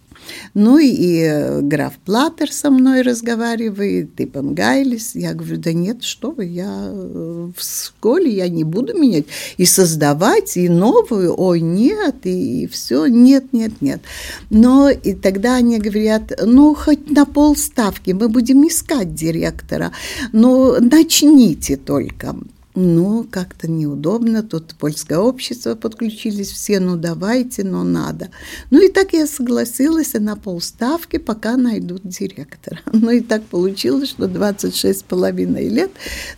Ну 0.54 0.78
и 0.78 1.20
э, 1.20 1.60
граф 1.60 1.94
Платер 2.04 2.52
со 2.52 2.70
мной 2.70 3.02
разговаривает, 3.02 4.20
и 4.20 4.26
Пангайлис. 4.26 5.14
Я 5.14 5.34
говорю, 5.34 5.58
да 5.58 5.72
нет, 5.72 6.02
что 6.02 6.30
вы, 6.30 6.46
я 6.46 6.88
э, 6.88 7.50
в 7.56 7.62
школе, 7.62 8.30
я 8.30 8.48
не 8.48 8.64
буду 8.64 8.96
менять 8.98 9.26
и 9.56 9.64
создавать, 9.64 10.56
и 10.56 10.68
новую, 10.68 11.34
ой, 11.36 11.60
нет, 11.60 12.16
и, 12.24 12.62
и 12.62 12.66
все, 12.66 13.06
нет, 13.06 13.52
нет, 13.52 13.80
нет. 13.80 14.00
Но 14.50 14.90
и 14.90 15.12
тогда 15.14 15.56
они 15.56 15.78
говорят, 15.78 16.32
ну, 16.44 16.74
хоть 16.74 17.10
на 17.10 17.24
полставки, 17.24 18.12
мы 18.12 18.28
будем 18.28 18.66
искать 18.66 19.14
директора, 19.14 19.92
но 20.32 20.78
начните 20.80 21.76
только. 21.76 22.36
Ну, 22.76 23.24
как-то 23.30 23.70
неудобно, 23.70 24.42
тут 24.42 24.74
польское 24.74 25.18
общество 25.18 25.76
подключились 25.76 26.50
все, 26.50 26.80
ну 26.80 26.96
давайте, 26.96 27.62
но 27.62 27.84
надо. 27.84 28.30
Ну 28.70 28.84
и 28.84 28.90
так 28.90 29.12
я 29.12 29.28
согласилась 29.28 30.14
на 30.14 30.34
полставки, 30.34 31.18
пока 31.18 31.56
найдут 31.56 32.02
директора. 32.04 32.80
Ну 33.04 33.10
и 33.10 33.20
так 33.20 33.44
получилось, 33.44 34.08
что 34.10 34.26
26 34.26 34.98
с 34.98 35.02
половиной 35.02 35.68
лет 35.68 35.90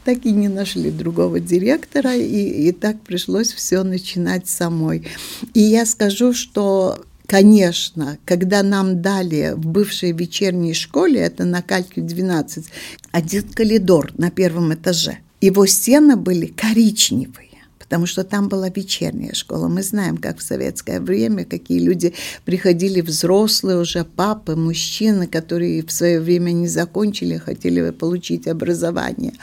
так 0.05 0.27
и 0.27 0.33
не 0.33 0.49
нашли 0.49 0.91
другого 0.91 1.41
директора, 1.41 2.15
и, 2.15 2.69
и 2.69 2.73
так 2.73 3.01
пришлось 3.01 3.53
все 3.53 3.83
начинать 3.83 4.49
самой. 4.49 5.07
И 5.55 5.61
я 5.61 5.87
скажу, 5.87 6.33
что 6.33 6.99
Конечно, 7.29 8.19
когда 8.25 8.63
нам 8.63 9.03
дали 9.03 9.55
в 9.57 9.67
бывшей 9.67 10.13
вечерней 10.13 10.75
школе, 10.75 11.23
это 11.23 11.45
на 11.45 11.61
Кальке 11.61 12.01
12, 12.01 12.67
один 13.11 13.43
коридор 13.43 14.13
на 14.17 14.31
первом 14.31 14.73
этаже– 14.73 15.19
его 15.41 15.67
стены 15.67 16.17
были 16.17 16.47
коричневые, 16.47 17.47
потому 17.79 18.07
что 18.07 18.25
там 18.25 18.49
была 18.49 18.69
вечерняя 18.69 19.35
школа. 19.35 19.69
Мы 19.69 19.83
знаем, 19.83 20.17
как 20.17 20.39
в 20.39 20.43
советское 20.43 20.99
время, 21.01 21.45
какие 21.45 21.79
люди 21.79 22.15
приходили 22.45 23.01
взрослые 23.01 23.79
уже, 23.79 24.05
папы, 24.05 24.57
мужчины, 24.57 25.27
которые 25.27 25.83
в 25.83 25.93
свое 25.93 26.21
время 26.21 26.53
не 26.53 26.69
закончили, 26.69 27.37
хотели 27.37 27.91
получить 27.91 28.49
образование. 28.49 29.35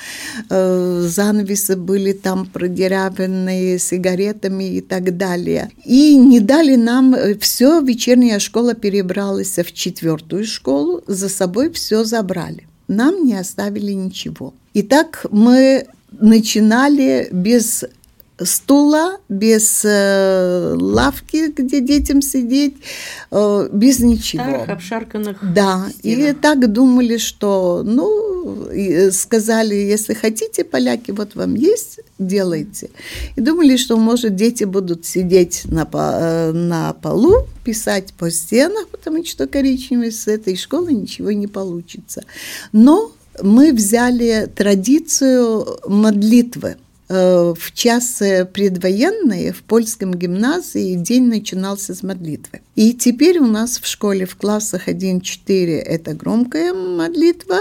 Э, 0.50 1.06
занавесы 1.08 1.78
были 1.78 2.12
там 2.12 2.46
продерявленные 2.48 3.80
сигаретами 3.80 4.76
и 4.76 4.82
так 4.82 5.16
далее. 5.16 5.70
И 5.86 6.18
не 6.18 6.40
дали 6.40 6.76
нам, 6.76 7.14
э, 7.14 7.38
все, 7.40 7.82
вечерняя 7.82 8.40
школа 8.40 8.74
перебралась 8.74 9.58
в 9.58 9.72
четвертую 9.72 10.46
школу, 10.46 11.04
за 11.08 11.30
собой 11.30 11.72
все 11.72 12.04
забрали. 12.04 12.68
Нам 12.88 13.26
не 13.26 13.36
оставили 13.36 13.94
ничего. 13.94 14.54
Итак, 14.76 15.26
мы 15.30 15.86
начинали 16.20 17.28
без 17.32 17.86
стула, 18.42 19.20
без 19.30 19.82
э, 19.86 20.74
лавки, 20.76 21.52
где 21.56 21.80
детям 21.80 22.24
сидеть, 22.24 22.76
э, 23.30 23.70
без 23.72 24.00
ничего. 24.00 24.44
Старых 24.44 24.70
обшарканных 24.70 25.54
Да, 25.54 25.88
стенах. 26.00 26.30
и 26.30 26.34
так 26.34 26.72
думали, 26.72 27.18
что, 27.18 27.84
ну, 27.86 28.70
сказали, 29.12 29.76
если 29.76 30.16
хотите, 30.16 30.64
поляки, 30.64 31.12
вот 31.12 31.36
вам 31.36 31.54
есть, 31.54 32.00
делайте. 32.18 32.90
И 33.36 33.42
думали, 33.42 33.78
что, 33.78 33.98
может, 33.98 34.36
дети 34.36 34.64
будут 34.64 35.06
сидеть 35.06 35.62
на, 35.66 35.88
э, 35.94 36.52
на 36.52 36.94
полу, 36.94 37.46
писать 37.64 38.14
по 38.14 38.32
стенах, 38.32 38.88
потому 38.90 39.24
что 39.24 39.48
коричневый 39.48 40.12
с 40.12 40.28
этой 40.28 40.56
школы 40.56 40.92
ничего 40.94 41.32
не 41.32 41.48
получится. 41.48 42.24
Но 42.72 43.12
мы 43.42 43.74
взяли 43.74 44.50
традицию 44.54 45.80
молитвы 45.88 46.78
э, 47.10 47.54
в 47.58 47.74
час 47.74 48.22
предвоенные 48.54 49.54
в 49.54 49.64
польском 49.64 50.14
гимназии 50.14 50.96
день 50.96 51.28
начинался 51.28 51.96
с 51.96 52.04
молитвы. 52.04 52.62
И 52.76 52.94
теперь 52.94 53.40
у 53.40 53.48
нас 53.48 53.80
в 53.80 53.86
школе 53.88 54.26
в 54.26 54.36
классах 54.36 54.88
1-4 54.88 55.80
это 55.80 56.14
громкая 56.14 56.74
молитва, 56.74 57.60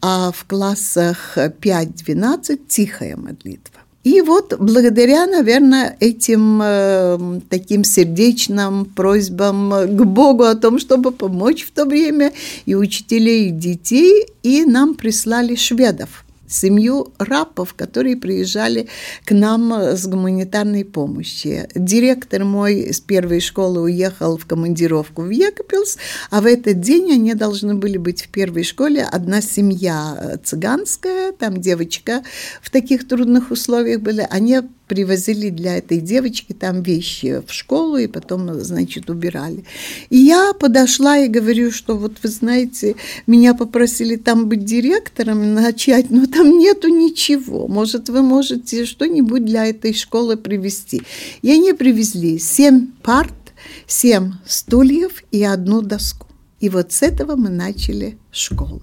а 0.00 0.32
в 0.32 0.44
классах 0.44 1.36
5-12 1.36 2.60
тихая 2.68 3.16
молитва. 3.16 3.79
И 4.02 4.22
вот 4.22 4.54
благодаря, 4.58 5.26
наверное, 5.26 5.96
этим 6.00 6.60
э, 6.62 7.40
таким 7.50 7.84
сердечным 7.84 8.86
просьбам 8.86 9.70
к 9.70 10.04
Богу 10.04 10.44
о 10.44 10.54
том, 10.54 10.78
чтобы 10.78 11.12
помочь 11.12 11.64
в 11.64 11.70
то 11.70 11.84
время 11.84 12.32
и 12.64 12.74
учителей, 12.74 13.48
и 13.48 13.50
детей, 13.50 14.26
и 14.42 14.64
нам 14.64 14.94
прислали 14.94 15.54
шведов 15.54 16.24
семью 16.50 17.12
рапов, 17.18 17.74
которые 17.74 18.16
приезжали 18.16 18.88
к 19.24 19.32
нам 19.32 19.72
с 19.72 20.06
гуманитарной 20.06 20.84
помощью. 20.84 21.68
Директор 21.74 22.44
мой 22.44 22.92
с 22.92 23.00
первой 23.00 23.40
школы 23.40 23.82
уехал 23.82 24.36
в 24.36 24.46
командировку 24.46 25.22
в 25.22 25.30
Екапилс, 25.30 25.96
а 26.30 26.40
в 26.40 26.46
этот 26.46 26.80
день 26.80 27.12
они 27.12 27.34
должны 27.34 27.74
были 27.74 27.96
быть 27.96 28.22
в 28.22 28.28
первой 28.28 28.64
школе. 28.64 29.04
Одна 29.04 29.40
семья 29.40 30.38
цыганская, 30.42 31.32
там 31.32 31.60
девочка 31.60 32.22
в 32.60 32.70
таких 32.70 33.06
трудных 33.06 33.50
условиях 33.50 34.00
были, 34.00 34.26
они 34.28 34.60
привозили 34.90 35.50
для 35.50 35.76
этой 35.76 36.00
девочки 36.00 36.52
там 36.52 36.82
вещи 36.82 37.40
в 37.46 37.52
школу 37.52 37.96
и 37.96 38.08
потом, 38.08 38.52
значит, 38.60 39.08
убирали. 39.08 39.64
И 40.08 40.16
я 40.16 40.52
подошла 40.52 41.16
и 41.16 41.28
говорю, 41.28 41.70
что 41.70 41.96
вот 41.96 42.14
вы 42.24 42.28
знаете, 42.28 42.96
меня 43.28 43.54
попросили 43.54 44.16
там 44.16 44.48
быть 44.48 44.64
директором, 44.64 45.54
начать, 45.54 46.10
но 46.10 46.26
там 46.26 46.58
нету 46.58 46.88
ничего. 46.88 47.68
Может, 47.68 48.08
вы 48.08 48.22
можете 48.22 48.84
что-нибудь 48.84 49.44
для 49.44 49.66
этой 49.66 49.94
школы 49.94 50.36
привезти. 50.36 51.02
И 51.42 51.52
они 51.52 51.72
привезли 51.72 52.40
семь 52.40 52.88
парт, 53.04 53.52
семь 53.86 54.32
стульев 54.44 55.22
и 55.30 55.44
одну 55.44 55.82
доску. 55.82 56.26
И 56.58 56.68
вот 56.68 56.90
с 56.90 57.02
этого 57.02 57.36
мы 57.36 57.48
начали 57.48 58.18
школу. 58.32 58.82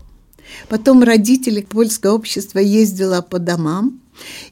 Потом 0.70 1.04
родители 1.04 1.60
польское 1.60 2.14
общество 2.14 2.60
ездило 2.60 3.22
по 3.22 3.40
домам 3.40 4.00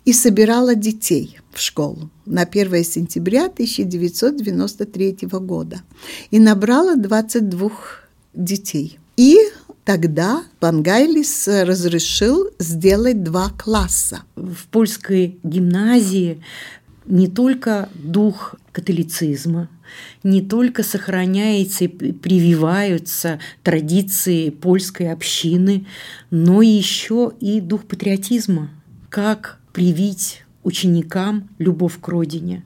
и 0.05 0.13
собирала 0.13 0.75
детей 0.75 1.39
в 1.51 1.59
школу 1.59 2.09
на 2.25 2.43
1 2.43 2.83
сентября 2.83 3.45
1993 3.45 5.17
года 5.39 5.81
и 6.31 6.39
набрала 6.39 6.95
22 6.95 7.71
детей. 8.33 8.99
И 9.17 9.37
тогда 9.83 10.43
Пангайлис 10.59 11.47
разрешил 11.47 12.49
сделать 12.59 13.23
два 13.23 13.49
класса. 13.49 14.23
В 14.35 14.67
польской 14.69 15.39
гимназии 15.43 16.41
не 17.05 17.27
только 17.27 17.89
дух 17.93 18.55
католицизма, 18.71 19.69
не 20.23 20.41
только 20.41 20.83
сохраняется 20.83 21.85
и 21.85 21.87
прививаются 21.87 23.39
традиции 23.63 24.49
польской 24.49 25.11
общины, 25.11 25.85
но 26.31 26.61
еще 26.61 27.31
и 27.39 27.61
дух 27.61 27.85
патриотизма. 27.85 28.71
Как 29.09 29.59
привить 29.73 30.43
ученикам 30.63 31.49
любовь 31.57 31.99
к 31.99 32.07
родине, 32.07 32.63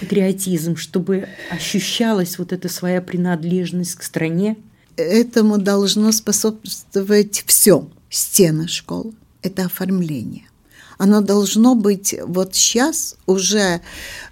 патриотизм, 0.00 0.76
чтобы 0.76 1.28
ощущалась 1.50 2.38
вот 2.38 2.52
эта 2.52 2.68
своя 2.68 3.00
принадлежность 3.00 3.94
к 3.94 4.02
стране. 4.02 4.56
Этому 4.96 5.58
должно 5.58 6.12
способствовать 6.12 7.44
все. 7.46 7.88
Стены 8.10 8.68
школы– 8.68 9.14
это 9.42 9.64
оформление 9.64 10.44
оно 11.02 11.20
должно 11.20 11.74
быть 11.74 12.14
вот 12.24 12.54
сейчас 12.54 13.16
уже 13.26 13.80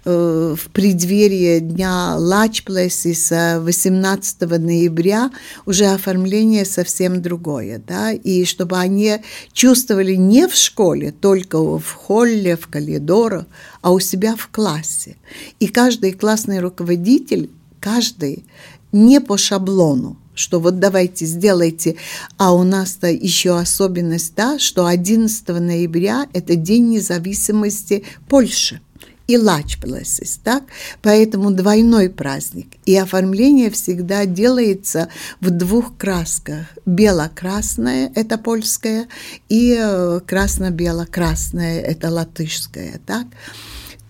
э, 0.05 0.55
в 0.57 0.69
преддверии 0.69 1.59
дня 1.59 2.15
Лачплесиса 2.17 3.59
18 3.61 4.39
ноября 4.57 5.31
уже 5.65 5.87
оформление 5.87 6.63
совсем 6.63 7.21
другое, 7.21 7.81
да, 7.85 8.13
и 8.13 8.45
чтобы 8.45 8.77
они 8.77 9.17
чувствовали 9.51 10.15
не 10.15 10.47
в 10.47 10.55
школе, 10.55 11.11
только 11.11 11.59
в 11.59 11.91
холле, 11.91 12.55
в 12.55 12.67
коридорах, 12.67 13.47
а 13.81 13.91
у 13.91 13.99
себя 13.99 14.37
в 14.37 14.47
классе. 14.47 15.17
И 15.59 15.67
каждый 15.67 16.13
классный 16.13 16.61
руководитель, 16.61 17.49
каждый 17.81 18.45
не 18.93 19.19
по 19.19 19.37
шаблону, 19.37 20.20
что 20.33 20.59
вот 20.59 20.79
давайте 20.79 21.25
сделайте, 21.25 21.95
а 22.37 22.53
у 22.53 22.63
нас-то 22.63 23.07
еще 23.07 23.57
особенность 23.57 24.35
та, 24.35 24.59
что 24.59 24.85
11 24.85 25.47
ноября– 25.49 26.27
это 26.33 26.55
День 26.55 26.89
независимости 26.89 28.03
Польши 28.27 28.81
и 29.27 29.37
Лачплесис, 29.37 30.39
так? 30.43 30.63
Поэтому 31.01 31.51
двойной 31.51 32.09
праздник. 32.09 32.73
И 32.85 32.95
оформление 32.97 33.69
всегда 33.69 34.25
делается 34.25 35.07
в 35.39 35.49
двух 35.51 35.97
красках. 35.97 36.65
Бело-красное– 36.85 38.11
это 38.15 38.37
польское, 38.37 39.07
и 39.47 39.77
э, 39.79 40.19
красно-бело-красное– 40.25 41.79
это 41.81 42.09
латышское, 42.09 42.99
так? 43.05 43.27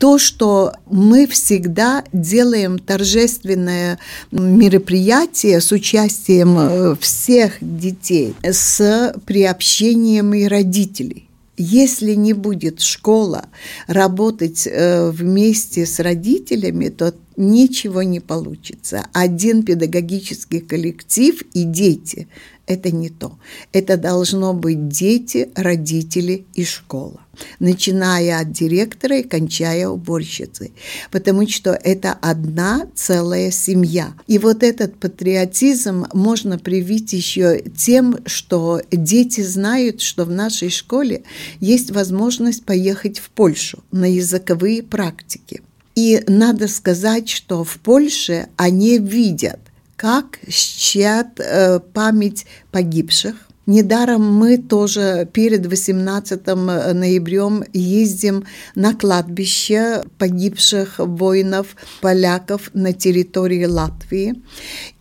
То, 0.02 0.18
что 0.18 0.74
мы 0.90 1.28
всегда 1.28 2.04
делаем 2.12 2.80
торжественное 2.80 4.00
мероприятие 4.32 5.62
с 5.62 5.72
участием 5.72 6.58
э, 6.58 6.96
всех 7.00 7.58
детей, 7.62 8.34
с 8.42 9.14
приобщением 9.28 10.34
и 10.34 10.46
родителей. 10.46 11.30
Если 11.56 12.16
не 12.16 12.34
будет 12.34 12.82
школа 12.82 13.46
работать 13.86 14.66
э, 14.66 15.12
вместе 15.12 15.86
с 15.86 16.00
родителями, 16.00 16.90
то 16.90 17.14
ничего 17.38 18.02
не 18.02 18.20
получится. 18.20 19.06
Один 19.14 19.62
педагогический 19.62 20.62
коллектив 20.62 21.40
и 21.54 21.64
дети– 21.64 22.28
это 22.72 22.92
не 22.92 23.10
то. 23.10 23.38
Это 23.74 23.98
должно 23.98 24.54
быть 24.54 24.88
дети, 24.88 25.50
родители 25.56 26.46
и 26.54 26.64
школа, 26.64 27.20
начиная 27.60 28.40
от 28.40 28.52
директора 28.52 29.20
и 29.20 29.24
кончая 29.24 29.88
уборщицей, 29.90 30.72
потому 31.12 31.48
что 31.48 31.72
это 31.72 32.18
одна 32.22 32.88
целая 32.96 33.52
семья. 33.52 34.14
И 34.28 34.38
вот 34.38 34.64
этот 34.64 34.98
патриотизм 35.00 36.08
можно 36.14 36.58
привить 36.58 37.14
еще 37.14 37.62
тем, 37.78 38.20
что 38.26 38.82
дети 38.92 39.42
знают, 39.42 40.02
что 40.02 40.26
в 40.26 40.32
нашей 40.32 40.70
школе 40.70 41.24
есть 41.60 41.92
возможность 41.92 42.64
поехать 42.64 43.20
в 43.20 43.30
Польшу 43.30 43.84
на 43.92 44.06
языковые 44.06 44.84
практики– 44.84 45.62
и 45.96 46.24
надо 46.28 46.68
сказать, 46.68 47.30
что 47.30 47.64
в 47.64 47.78
Польше 47.80 48.48
они 48.56 48.98
видят, 48.98 49.60
как 50.02 50.40
чтят 50.50 51.40
э, 51.40 51.80
память 51.80 52.48
погибших. 52.72 53.36
Недаром 53.68 54.24
мы 54.34 54.58
тоже 54.58 55.30
перед 55.32 55.68
18 55.68 56.44
ноябрем 56.48 57.64
ездим 57.72 58.46
на 58.74 58.96
кладбище 58.96 60.04
погибших 60.18 60.96
воинов, 60.98 61.76
поляков 62.02 62.72
на 62.74 62.94
территории 62.94 63.66
Латвии 63.66 64.42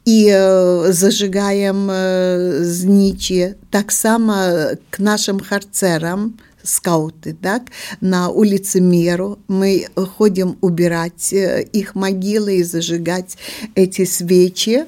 и 0.04 0.28
э, 0.30 0.92
зажигаем 0.92 1.88
э, 1.90 2.58
зничи. 2.62 3.56
Так 3.70 3.92
само 3.92 4.76
к 4.90 4.98
нашим 4.98 5.40
харцерам– 5.40 6.38
скауты, 6.62 7.36
так, 7.40 7.70
на 8.00 8.28
улице 8.28 8.80
Меру. 8.80 9.38
Мы 9.48 9.86
ходим 9.96 10.56
убирать 10.60 11.32
э, 11.32 11.62
их 11.72 11.94
могилы 11.94 12.56
и 12.56 12.62
зажигать 12.62 13.36
эти 13.74 14.04
свечи. 14.04 14.86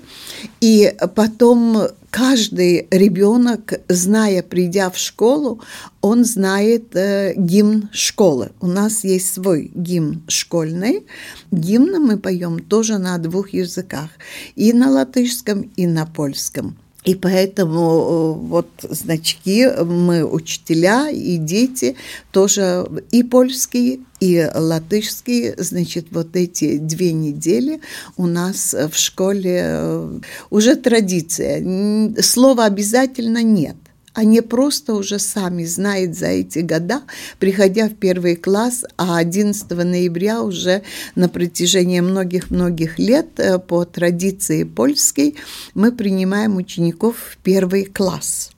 И 0.61 0.95
потом 1.15 1.89
каждый 2.11 2.87
ребенок, 2.91 3.81
зная, 3.89 4.43
придя 4.43 4.91
в 4.91 4.99
школу, 4.99 5.61
он 6.01 6.25
знает 6.25 6.95
э, 6.95 7.33
гимн 7.37 7.89
школы. 7.93 8.53
У 8.61 8.67
нас 8.67 9.03
есть 9.03 9.33
свой 9.33 9.71
гимн 9.75 10.23
школьный. 10.29 11.07
Гимн 11.51 12.03
мы 12.03 12.19
поем 12.19 12.59
тоже 12.59 12.99
на 12.99 13.17
двух 13.19 13.51
языках, 13.51 14.11
и 14.55 14.73
на 14.73 14.91
латышском, 14.91 15.63
и 15.77 15.87
на 15.87 16.05
польском. 16.07 16.77
И 17.05 17.17
поэтому 17.17 17.81
э, 17.81 18.47
вот 18.49 18.69
значки 18.83 19.67
мы 19.67 20.25
учителя 20.25 21.11
и 21.11 21.37
дети 21.37 21.97
тоже 22.31 22.87
и 23.11 23.25
польские, 23.25 24.01
и 24.21 24.49
латышские, 24.55 25.57
значит, 25.59 26.07
вот 26.13 26.37
эти 26.37 26.79
две 26.79 27.13
недели 27.13 27.81
у 28.17 28.27
нас 28.27 28.73
в 28.73 28.97
школе 28.97 29.63
э, 29.65 30.21
уже 30.51 30.77
традиция. 30.77 32.15
Слова 32.23 32.67
обязательно 32.67 33.43
нет 33.43 33.77
они 34.15 34.41
просто 34.41 34.95
уже 34.95 35.19
сами 35.19 35.65
знают 35.65 36.17
за 36.17 36.27
эти 36.27 36.61
года, 36.61 37.03
приходя 37.39 37.89
в 37.89 37.95
первый 37.95 38.37
класс, 38.37 38.85
а 38.97 39.17
11 39.17 39.71
ноября 39.71 40.43
уже 40.43 40.83
на 41.15 41.29
протяжении 41.29 42.01
многих-многих 42.01 42.99
лет 42.99 43.39
э, 43.39 43.59
по 43.59 43.85
традиции 43.85 44.65
польской 44.65 45.37
мы 45.75 45.93
принимаем 45.93 46.57
учеников 46.57 47.17
в 47.33 47.37
первый 47.39 47.85
класс. 47.85 48.51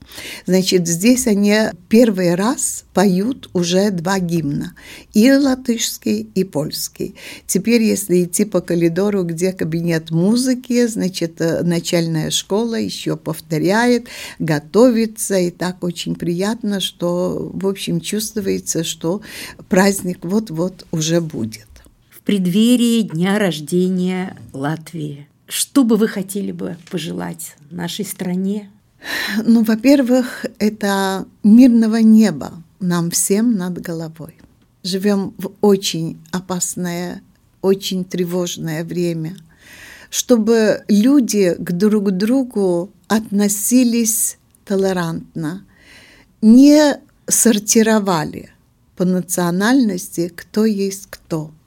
Значит, 0.45 0.87
здесь 0.87 1.27
они 1.27 1.55
первый 1.89 2.35
раз 2.35 2.85
поют 2.93 3.49
уже 3.53 3.91
два 3.91 4.19
гимна, 4.19 4.73
и 5.13 5.31
латышский, 5.31 6.29
и 6.35 6.43
польский. 6.43 7.15
Теперь, 7.47 7.83
если 7.83 8.23
идти 8.23 8.45
по 8.45 8.61
коридору, 8.61 9.23
где 9.23 9.51
кабинет 9.51 10.11
музыки, 10.11 10.87
значит, 10.87 11.41
э, 11.41 11.63
начальная 11.63 12.29
школа 12.29 12.75
еще 12.75 13.17
повторяет, 13.17 14.07
готовится, 14.39 15.37
и 15.37 15.51
так 15.51 15.83
очень 15.83 16.15
приятно, 16.15 16.79
что, 16.79 17.51
в 17.53 17.67
общем, 17.67 18.01
чувствуется, 18.01 18.83
что 18.83 19.21
праздник 19.69 20.19
вот-вот 20.23 20.85
уже 20.91 21.21
будет. 21.21 21.67
В 22.09 22.21
преддверии 22.21 23.01
дня 23.01 23.37
рождения 23.37 24.35
Латвии 24.53 25.27
что 25.47 25.83
бы 25.83 25.97
вы 25.97 26.07
хотели 26.07 26.51
бы 26.51 26.77
пожелать 26.89 27.55
нашей 27.69 28.05
стране? 28.05 28.71
Ну, 29.43 29.63
во-первых, 29.63 30.45
это 30.59 31.25
мирного 31.43 31.97
неба 31.97 32.63
нам 32.79 33.11
всем 33.11 33.53
над 33.53 33.79
головой. 33.79 34.35
Живем 34.83 35.33
в 35.37 35.51
очень 35.61 36.17
опасное, 36.31 37.21
очень 37.61 38.05
тревожное 38.05 38.83
время. 38.83 39.37
Чтобы 40.09 40.83
люди 40.87 41.55
к 41.57 41.71
друг 41.71 42.11
другу 42.11 42.91
относились 43.07 44.37
толерантно, 44.63 45.65
не 46.41 46.99
сортировали 47.27 48.51
по 48.95 49.03
национальности, 49.03 50.31
кто 50.35 50.65
есть 50.65 51.07
кто– 51.09 51.51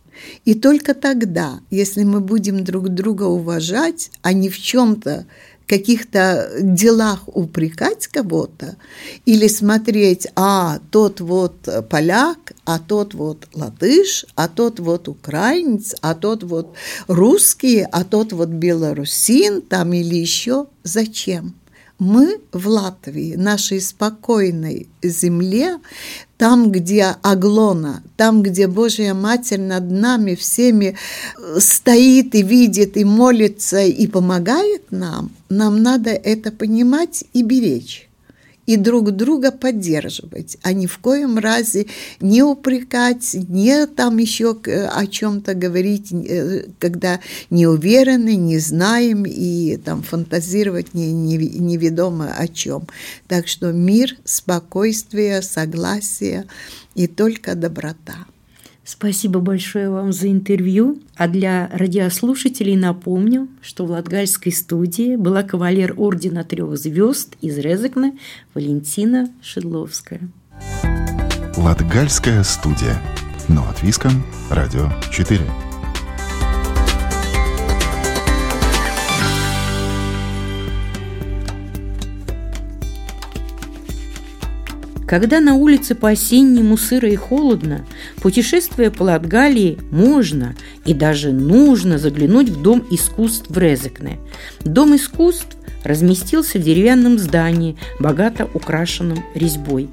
и 0.45 0.55
только 0.55 0.95
тогда, 0.95 1.61
если 1.71 2.05
мы 2.05 2.21
будем 2.21 2.65
друг 2.65 2.89
друга 2.89 3.25
уважать, 3.25 4.11
а 4.23 4.33
не 4.33 4.49
в 4.49 4.59
чем-то 4.59 5.27
каких-то 5.69 6.51
делах 6.61 7.29
упрекать 7.29 8.09
кого-то 8.09 8.77
или 9.27 9.47
смотреть, 9.49 10.27
а 10.35 10.81
тот 10.91 11.21
вот 11.21 11.69
поляк, 11.91 12.53
а 12.65 12.79
тот 12.79 13.15
вот 13.15 13.47
латыш, 13.55 14.25
а 14.35 14.49
тот 14.49 14.81
вот 14.81 15.09
украинец, 15.09 15.95
а 16.01 16.15
тот 16.15 16.43
вот 16.43 16.75
русский, 17.07 17.87
а 17.93 18.05
тот 18.05 18.33
вот 18.33 18.49
белорусин 18.49 19.61
там 19.63 19.93
или 19.93 20.17
еще. 20.17 20.67
Зачем? 20.83 21.55
Мы 21.99 22.41
в 22.53 22.69
Латвии, 22.69 23.35
нашей 23.35 23.81
спокойной 23.81 24.87
земле, 25.03 25.79
там, 26.37 26.71
где 26.71 27.17
Аглона, 27.23 28.05
там, 28.17 28.43
где 28.43 28.69
Божья 28.69 29.15
Матерь 29.15 29.61
над 29.61 29.91
нами 29.91 30.37
всеми 30.37 30.97
э, 31.37 31.59
стоит 31.61 32.37
и 32.37 32.43
видит, 32.43 32.97
и 32.97 33.05
молится, 33.05 33.81
и 33.81 34.07
помогает 34.07 34.83
нам, 34.93 35.31
нам 35.49 35.83
надо 35.83 36.11
это 36.11 36.53
понимать 36.53 37.25
и 37.33 37.43
беречь 37.43 38.08
и 38.69 38.77
друг 38.77 39.13
друга 39.13 39.51
поддерживать, 39.51 40.59
а 40.63 40.75
ни 40.75 40.87
в 40.87 40.99
коем 40.99 41.39
разе 41.39 41.87
не 42.21 42.43
упрекать, 42.43 43.35
не 43.49 43.87
там 43.87 44.19
еще 44.19 44.51
о 44.51 45.07
чем-то 45.07 45.55
говорить, 45.55 46.13
э, 46.13 46.67
когда 46.79 47.19
не 47.49 47.67
уверены, 47.67 48.37
не 48.37 48.59
знаем 48.59 49.25
и 49.25 49.79
там 49.79 50.03
фантазировать 50.03 50.93
не, 50.93 51.13
не, 51.13 51.39
неведомо 51.39 52.35
о 52.37 52.47
чем. 52.47 52.87
Так 53.27 53.49
что 53.49 53.73
мир, 53.73 54.19
спокойствие, 54.25 55.41
согласие 55.41 56.45
и 56.95 57.07
только 57.07 57.55
доброта. 57.55 58.27
Спасибо 58.89 59.41
большое 59.41 59.91
вам 59.91 60.15
за 60.15 60.33
интервью. 60.33 60.99
А 61.15 61.29
для 61.29 61.69
радиослушателей 61.75 62.75
напомню, 62.75 63.49
что 63.61 63.85
в 63.85 63.91
Латгальской 63.91 64.51
студии 64.51 65.17
была 65.17 65.43
кавалер 65.43 65.93
Ордена 65.99 66.43
Трех 66.43 66.75
Звезд 66.79 67.37
из 67.43 67.59
Резекна 67.59 68.13
Валентина 68.55 69.29
Шедловская. 69.43 70.23
Латгальская 71.59 72.43
студия. 72.43 72.99
Но 73.47 73.69
от 73.69 73.83
Виском. 73.83 74.25
Радио 74.49 74.91
4. 75.13 75.43
Когда 85.09 85.41
на 85.41 85.55
улице 85.55 85.95
по-осеннему 85.95 86.77
сыро 86.77 87.09
и 87.09 87.17
холодно, 87.17 87.87
путешествуя 88.21 88.91
по 88.91 89.05
Латгалии, 89.05 89.79
можно 89.91 90.55
и 90.85 90.93
даже 90.93 91.33
нужно 91.33 91.97
заглянуть 91.97 92.51
в 92.51 92.61
Дом 92.61 92.87
искусств 92.91 93.47
в 93.49 93.57
Резекне. 93.57 94.19
Дом 94.65 94.95
искусств 94.95 95.57
разместился 95.83 96.59
в 96.59 96.63
деревянном 96.63 97.19
здании, 97.19 97.79
богато 97.99 98.51
украшенном 98.53 99.25
резьбой. 99.35 99.89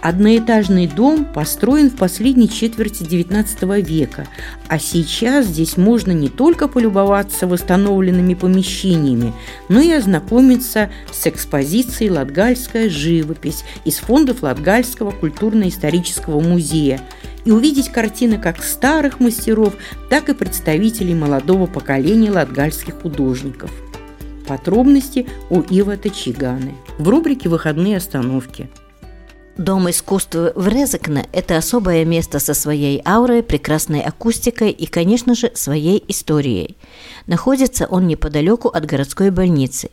Одноэтажный 0.00 0.86
дом 0.86 1.24
построен 1.24 1.90
в 1.90 1.96
последней 1.96 2.48
четверти 2.48 3.02
XIX 3.02 3.82
века, 3.82 4.28
а 4.68 4.78
сейчас 4.78 5.46
здесь 5.46 5.76
можно 5.76 6.12
не 6.12 6.28
только 6.28 6.68
полюбоваться 6.68 7.48
восстановленными 7.48 8.34
помещениями, 8.34 9.32
но 9.68 9.80
и 9.80 9.90
ознакомиться 9.90 10.90
с 11.10 11.26
экспозицией 11.26 12.10
«Латгальская 12.10 12.88
живопись» 12.88 13.64
из 13.84 13.96
фондов 13.96 14.42
Латгальского 14.42 15.10
культурно-исторического 15.10 16.40
музея 16.40 17.00
и 17.44 17.50
увидеть 17.50 17.88
картины 17.88 18.38
как 18.38 18.62
старых 18.62 19.18
мастеров, 19.18 19.74
так 20.10 20.28
и 20.28 20.34
представителей 20.34 21.14
молодого 21.14 21.66
поколения 21.66 22.30
латгальских 22.30 23.00
художников. 23.02 23.72
Подробности 24.46 25.26
у 25.50 25.60
Ива 25.60 25.96
Тачиганы 25.96 26.74
в 26.98 27.08
рубрике 27.08 27.48
«Выходные 27.48 27.96
остановки». 27.96 28.70
Дом 29.58 29.90
искусства 29.90 30.52
в 30.54 30.68
Резекне– 30.68 31.26
это 31.32 31.56
особое 31.56 32.04
место 32.04 32.38
со 32.38 32.54
своей 32.54 33.02
аурой, 33.04 33.42
прекрасной 33.42 34.00
акустикой 34.00 34.70
и, 34.70 34.86
конечно 34.86 35.34
же, 35.34 35.50
своей 35.52 36.02
историей. 36.06 36.76
Находится 37.26 37.86
он 37.86 38.06
неподалеку 38.06 38.68
от 38.68 38.86
городской 38.86 39.30
больницы. 39.30 39.90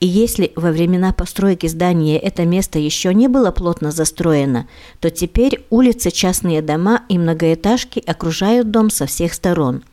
И 0.00 0.06
если 0.08 0.52
во 0.56 0.72
времена 0.72 1.12
постройки 1.12 1.68
здания 1.68 2.18
это 2.18 2.44
место 2.44 2.80
еще 2.80 3.14
не 3.14 3.28
было 3.28 3.52
плотно 3.52 3.92
застроено, 3.92 4.66
то 4.98 5.10
теперь 5.10 5.64
улицы, 5.70 6.10
частные 6.10 6.60
дома 6.60 7.02
и 7.08 7.16
многоэтажки 7.16 8.02
окружают 8.04 8.72
дом 8.72 8.90
со 8.90 9.06
всех 9.06 9.32
сторон. 9.32 9.84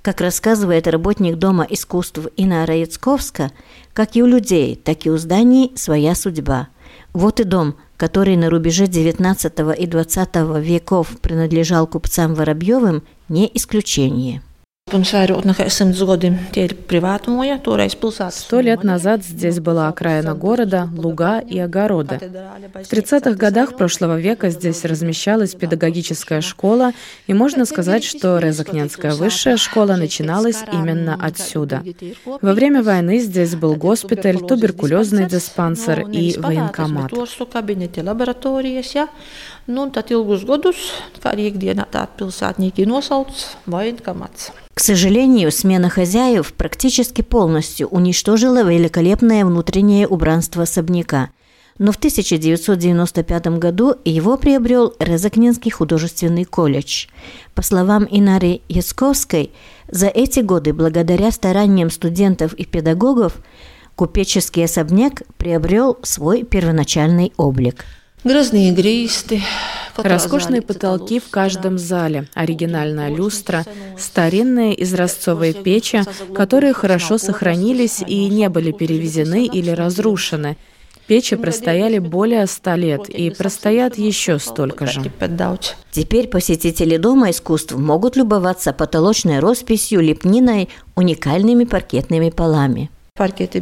Как 0.00 0.22
рассказывает 0.22 0.88
работник 0.88 1.36
Дома 1.36 1.66
искусств 1.68 2.20
Инна 2.36 2.64
Раецковска, 2.64 3.50
как 3.92 4.16
и 4.16 4.22
у 4.22 4.26
людей, 4.26 4.74
так 4.74 5.04
и 5.04 5.10
у 5.10 5.18
зданий 5.18 5.72
своя 5.76 6.14
судьба. 6.14 6.68
Вот 7.12 7.40
и 7.40 7.44
дом– 7.44 7.74
который 8.00 8.34
на 8.34 8.48
рубеже 8.48 8.84
XIX 8.86 9.76
и 9.76 9.84
XX 9.84 10.58
веков 10.58 11.20
принадлежал 11.20 11.86
купцам 11.86 12.34
Воробьевым, 12.34 13.02
не 13.28 13.50
исключение. 13.52 14.40
Сто 18.32 18.60
лет 18.60 18.82
назад 18.82 19.22
здесь 19.22 19.60
была 19.60 19.86
окраина 19.88 20.34
города, 20.34 20.88
луга 20.96 21.38
и 21.38 21.58
огороды. 21.60 22.18
В 22.18 22.92
30-х 22.92 23.34
годах 23.34 23.76
прошлого 23.76 24.18
века 24.18 24.50
здесь 24.50 24.84
размещалась 24.84 25.54
педагогическая 25.54 26.40
школа, 26.40 26.92
и 27.28 27.34
можно 27.34 27.66
сказать, 27.66 28.02
что 28.02 28.38
Резакненская 28.38 29.14
высшая 29.14 29.56
школа 29.56 29.94
начиналась 29.94 30.64
именно 30.72 31.16
отсюда. 31.20 31.84
Во 32.24 32.52
время 32.52 32.82
войны 32.82 33.20
здесь 33.20 33.54
был 33.54 33.76
госпиталь, 33.76 34.38
туберкулезный 34.38 35.26
диспансер 35.26 36.08
и 36.10 36.36
военкомат. 36.36 37.12
Nu, 39.70 39.84
tad 39.94 40.08
ilgus 40.10 40.42
gadus, 40.42 40.78
kā 41.22 41.30
arī 41.30 41.44
ikdienā 41.52 41.84
tāda 41.94 42.10
pilsētnieki 42.18 42.88
nosauc 42.90 43.30
военкомат. 43.70 44.50
К 44.74 44.80
сожалению, 44.80 45.52
смена 45.52 45.88
хозяев 45.88 46.52
практически 46.54 47.22
полностью 47.22 47.86
уничтожила 47.86 48.64
великолепное 48.64 49.44
внутреннее 49.44 50.08
убранство 50.08 50.64
особняка. 50.64 51.30
Но 51.78 51.92
в 51.92 51.96
1995 51.98 53.46
году 53.58 53.94
его 54.04 54.36
приобрел 54.36 54.92
Резакненский 54.98 55.70
художественный 55.70 56.44
колледж. 56.44 57.06
По 57.54 57.62
словам 57.62 58.08
Инари 58.10 58.62
Ясковской, 58.68 59.52
за 59.86 60.08
эти 60.08 60.40
годы, 60.40 60.72
благодаря 60.72 61.30
стараниям 61.30 61.90
студентов 61.90 62.54
и 62.54 62.64
педагогов, 62.64 63.36
купеческий 63.94 64.64
особняк 64.64 65.22
приобрел 65.36 65.96
свой 66.02 66.42
первоначальный 66.42 67.32
облик– 67.36 67.84
Роскошные 69.96 70.60
потолки 70.60 71.20
в 71.20 71.30
каждом 71.30 71.78
зале, 71.78 72.28
оригинальная 72.34 73.08
люстра, 73.08 73.64
старинные 73.98 74.82
изразцовые 74.82 75.54
печи, 75.54 76.02
которые 76.34 76.74
хорошо 76.74 77.16
сохранились 77.16 78.02
и 78.06 78.28
не 78.28 78.50
были 78.50 78.72
перевезены 78.72 79.46
или 79.46 79.70
разрушены. 79.70 80.58
Печи 81.06 81.34
простояли 81.34 81.98
более 81.98 82.46
ста 82.46 82.76
лет 82.76 83.08
и 83.08 83.30
простоят 83.30 83.96
еще 83.98 84.38
столько 84.38 84.86
же. 84.86 85.10
Теперь 85.90 86.28
посетители 86.28 86.98
Дома 86.98 87.30
искусств 87.30 87.72
могут 87.72 88.16
любоваться 88.16 88.72
потолочной 88.72 89.40
росписью, 89.40 90.02
лепниной, 90.02 90.68
уникальными 90.94 91.64
паркетными 91.64 92.30
полами. 92.30 92.90
Паркеты 93.14 93.60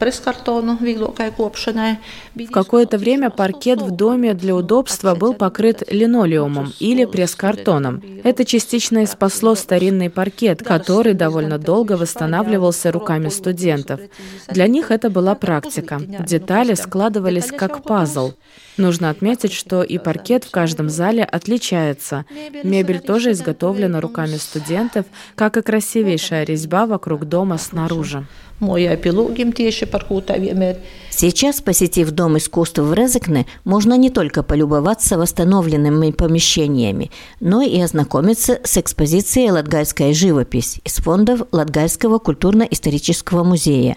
linoleju 0.00 1.96
В 2.34 2.50
какое-то 2.50 2.98
время 2.98 3.30
паркет 3.30 3.82
в 3.82 3.90
доме 3.90 4.34
для 4.34 4.54
удобства 4.54 5.14
был 5.14 5.34
покрыт 5.34 5.82
линолеумом 5.90 6.72
или 6.78 7.04
пресс-картоном. 7.04 8.02
Это 8.24 8.44
частично 8.44 8.98
и 8.98 9.06
спасло 9.06 9.54
старинный 9.54 10.10
паркет, 10.10 10.62
который 10.62 11.14
довольно 11.14 11.58
долго 11.58 11.92
восстанавливался 11.96 12.92
руками 12.92 13.28
студентов. 13.28 14.00
Для 14.48 14.66
них 14.66 14.90
это 14.90 15.10
была 15.10 15.34
практика. 15.34 16.00
Детали 16.00 16.74
складывались 16.74 17.50
как 17.50 17.82
пазл. 17.82 18.32
Нужно 18.76 19.10
отметить, 19.10 19.52
что 19.52 19.82
и 19.82 19.98
паркет 19.98 20.44
в 20.44 20.50
каждом 20.52 20.88
зале 20.88 21.24
отличается. 21.24 22.24
Мебель 22.62 23.00
тоже 23.00 23.32
изготовлена 23.32 24.00
руками 24.00 24.36
студентов, 24.36 25.06
как 25.34 25.56
и 25.56 25.62
красивейшая 25.62 26.44
резьба 26.44 26.86
вокруг 26.86 27.24
дома 27.24 27.58
снаружи. 27.58 28.24
Сейчас, 31.10 31.60
посетив 31.60 32.10
Дом 32.10 32.38
искусств 32.38 32.78
в 32.78 32.92
Резекне, 32.92 33.46
можно 33.64 33.96
не 33.96 34.10
только 34.10 34.42
полюбоваться 34.42 35.16
восстановленными 35.16 36.10
помещениями, 36.10 37.10
но 37.40 37.62
и 37.62 37.80
ознакомиться 37.80 38.58
с 38.64 38.76
экспозицией 38.76 39.50
«Латгальская 39.50 40.12
живопись» 40.12 40.80
из 40.84 40.96
фондов 40.96 41.42
Латгальского 41.52 42.18
культурно-исторического 42.18 43.44
музея 43.44 43.96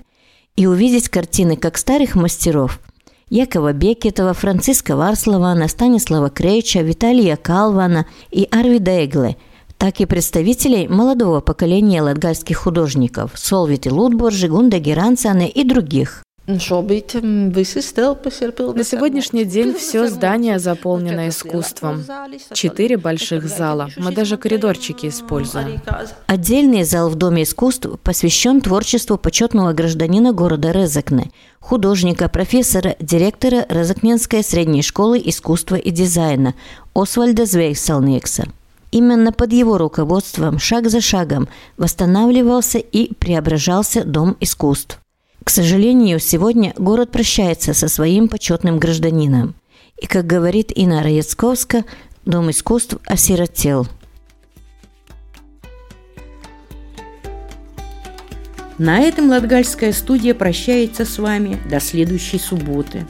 и 0.55 0.67
увидеть 0.67 1.09
картины 1.09 1.55
как 1.55 1.77
старых 1.77 2.15
мастеров– 2.15 2.79
Якова 3.29 3.71
Бекетова, 3.71 4.33
Франциска 4.33 4.97
Варслована, 4.97 5.69
Станислава 5.69 6.29
Крейча, 6.29 6.81
Виталия 6.81 7.37
Калвана 7.37 8.05
и 8.29 8.45
Арвида 8.51 9.05
Эгле– 9.05 9.37
так 9.81 9.99
и 9.99 10.05
представителей 10.05 10.87
молодого 10.87 11.41
поколения 11.41 12.01
латгальских 12.03 12.55
художников 12.55 13.31
Солвити 13.33 13.89
Лутборжи, 13.89 14.47
Гунда 14.47 14.77
Геранцаны 14.77 15.49
и 15.49 15.63
других. 15.63 16.21
На 16.45 16.59
сегодняшний 16.59 19.43
день 19.43 19.73
все 19.73 20.07
здание 20.07 20.59
заполнено 20.59 21.29
искусством. 21.29 22.05
Четыре 22.53 22.97
больших 22.97 23.47
зала. 23.47 23.89
Мы 23.97 24.11
даже 24.11 24.37
коридорчики 24.37 25.07
используем. 25.07 25.81
Отдельный 26.27 26.83
зал 26.83 27.09
в 27.09 27.15
Доме 27.15 27.41
искусств 27.41 27.87
посвящен 28.03 28.61
творчеству 28.61 29.17
почетного 29.17 29.73
гражданина 29.73 30.31
города 30.31 30.69
Резакне, 30.69 31.31
художника, 31.59 32.29
профессора, 32.29 32.95
директора 32.99 33.65
Резакненской 33.67 34.43
средней 34.43 34.83
школы 34.83 35.19
искусства 35.25 35.77
и 35.77 35.89
дизайна 35.89 36.53
Освальда 36.93 37.47
Звейсалнекса. 37.47 38.45
Именно 38.91 39.31
под 39.31 39.53
его 39.53 39.77
руководством 39.77 40.59
шаг 40.59 40.89
за 40.89 40.99
шагом 40.99 41.47
восстанавливался 41.77 42.77
и 42.77 43.13
преображался 43.13 44.03
Дом 44.03 44.35
искусств. 44.41 44.99
К 45.43 45.49
сожалению, 45.49 46.19
сегодня 46.19 46.73
город 46.77 47.11
прощается 47.11 47.73
со 47.73 47.87
своим 47.87 48.27
почетным 48.27 48.79
гражданином. 48.79 49.55
И, 49.99 50.07
как 50.07 50.27
говорит 50.27 50.71
Инна 50.75 51.07
Яцковска, 51.07 51.85
Дом 52.25 52.51
искусств 52.51 52.97
осиротел. 53.05 53.87
На 58.77 58.99
этом 58.99 59.29
Латгальская 59.29 59.93
студия 59.93 60.33
прощается 60.33 61.05
с 61.05 61.17
вами 61.17 61.57
до 61.69 61.79
следующей 61.79 62.39
субботы. 62.39 63.05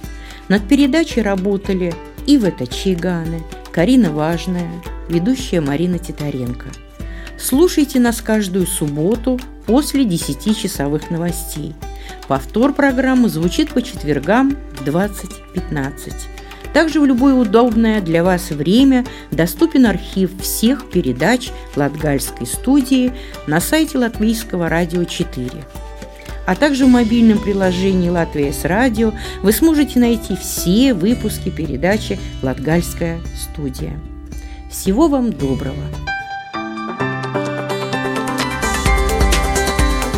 Над 0.48 0.67
передачей 0.67 1.22
работали 1.22 1.94
Ива 2.28 2.52
Чиганы, 2.67 3.41
Карина 3.71 4.12
Важная, 4.12 4.69
ведущая 5.07 5.62
Марина 5.62 5.99
Титаренко. 5.99 6.67
Слушайте 7.38 7.99
нас 7.99 8.21
каждую 8.21 8.67
субботу 8.67 9.39
после 9.65 10.03
10-часовых 10.03 11.10
новостей– 11.10 11.73
Повтор 12.27 12.73
программы 12.73 13.29
звучит 13.29 13.71
по 13.71 13.81
четвергам 13.81 14.57
в 14.73 14.88
20.15. 14.88 16.13
Также 16.73 17.01
в 17.01 17.05
любое 17.05 17.34
удобное 17.34 17.99
для 17.99 18.23
вас 18.23 18.51
время 18.51 19.05
доступен 19.31 19.86
архив 19.86 20.31
всех 20.41 20.89
передач 20.89 21.49
Латгальской 21.75 22.47
студии 22.47 23.12
на 23.47 23.60
сайте 23.60 23.97
Латвийского 23.97 24.69
радио 24.69 25.03
4. 25.03 25.49
А 26.45 26.56
также 26.56 26.86
в 26.86 26.89
мобильном 26.89 27.39
приложении 27.39 28.10
«Латвия 28.10 28.51
с 28.51 28.65
радио» 28.65 29.13
вы 29.41 29.51
сможете 29.51 29.99
найти 29.99 30.36
все 30.36 30.93
выпуски 30.93 31.49
передачи 31.49 32.19
«Латгальская 32.41 33.19
студия». 33.36 33.99
Всего 34.69 35.08
вам 35.08 35.32
доброго! 35.32 35.75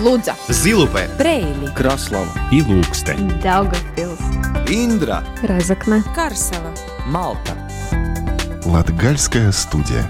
Лудза, 0.04 0.36
Zilupē, 0.50 1.08
Preili, 1.18 1.74
Kraslava, 1.74 2.28
Ilūkste, 2.52 3.16
Daugavpils, 3.42 4.20
Индра, 4.68 5.24
Разокна, 5.42 6.04
Карсела, 6.14 6.74
Малта. 7.06 7.54
Латгальская 8.66 9.52
студия. 9.54 10.06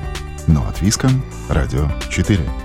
Но 0.47 0.67
от 0.67 0.81
Виском, 0.81 1.23
Радио 1.47 1.89
4. 2.09 2.62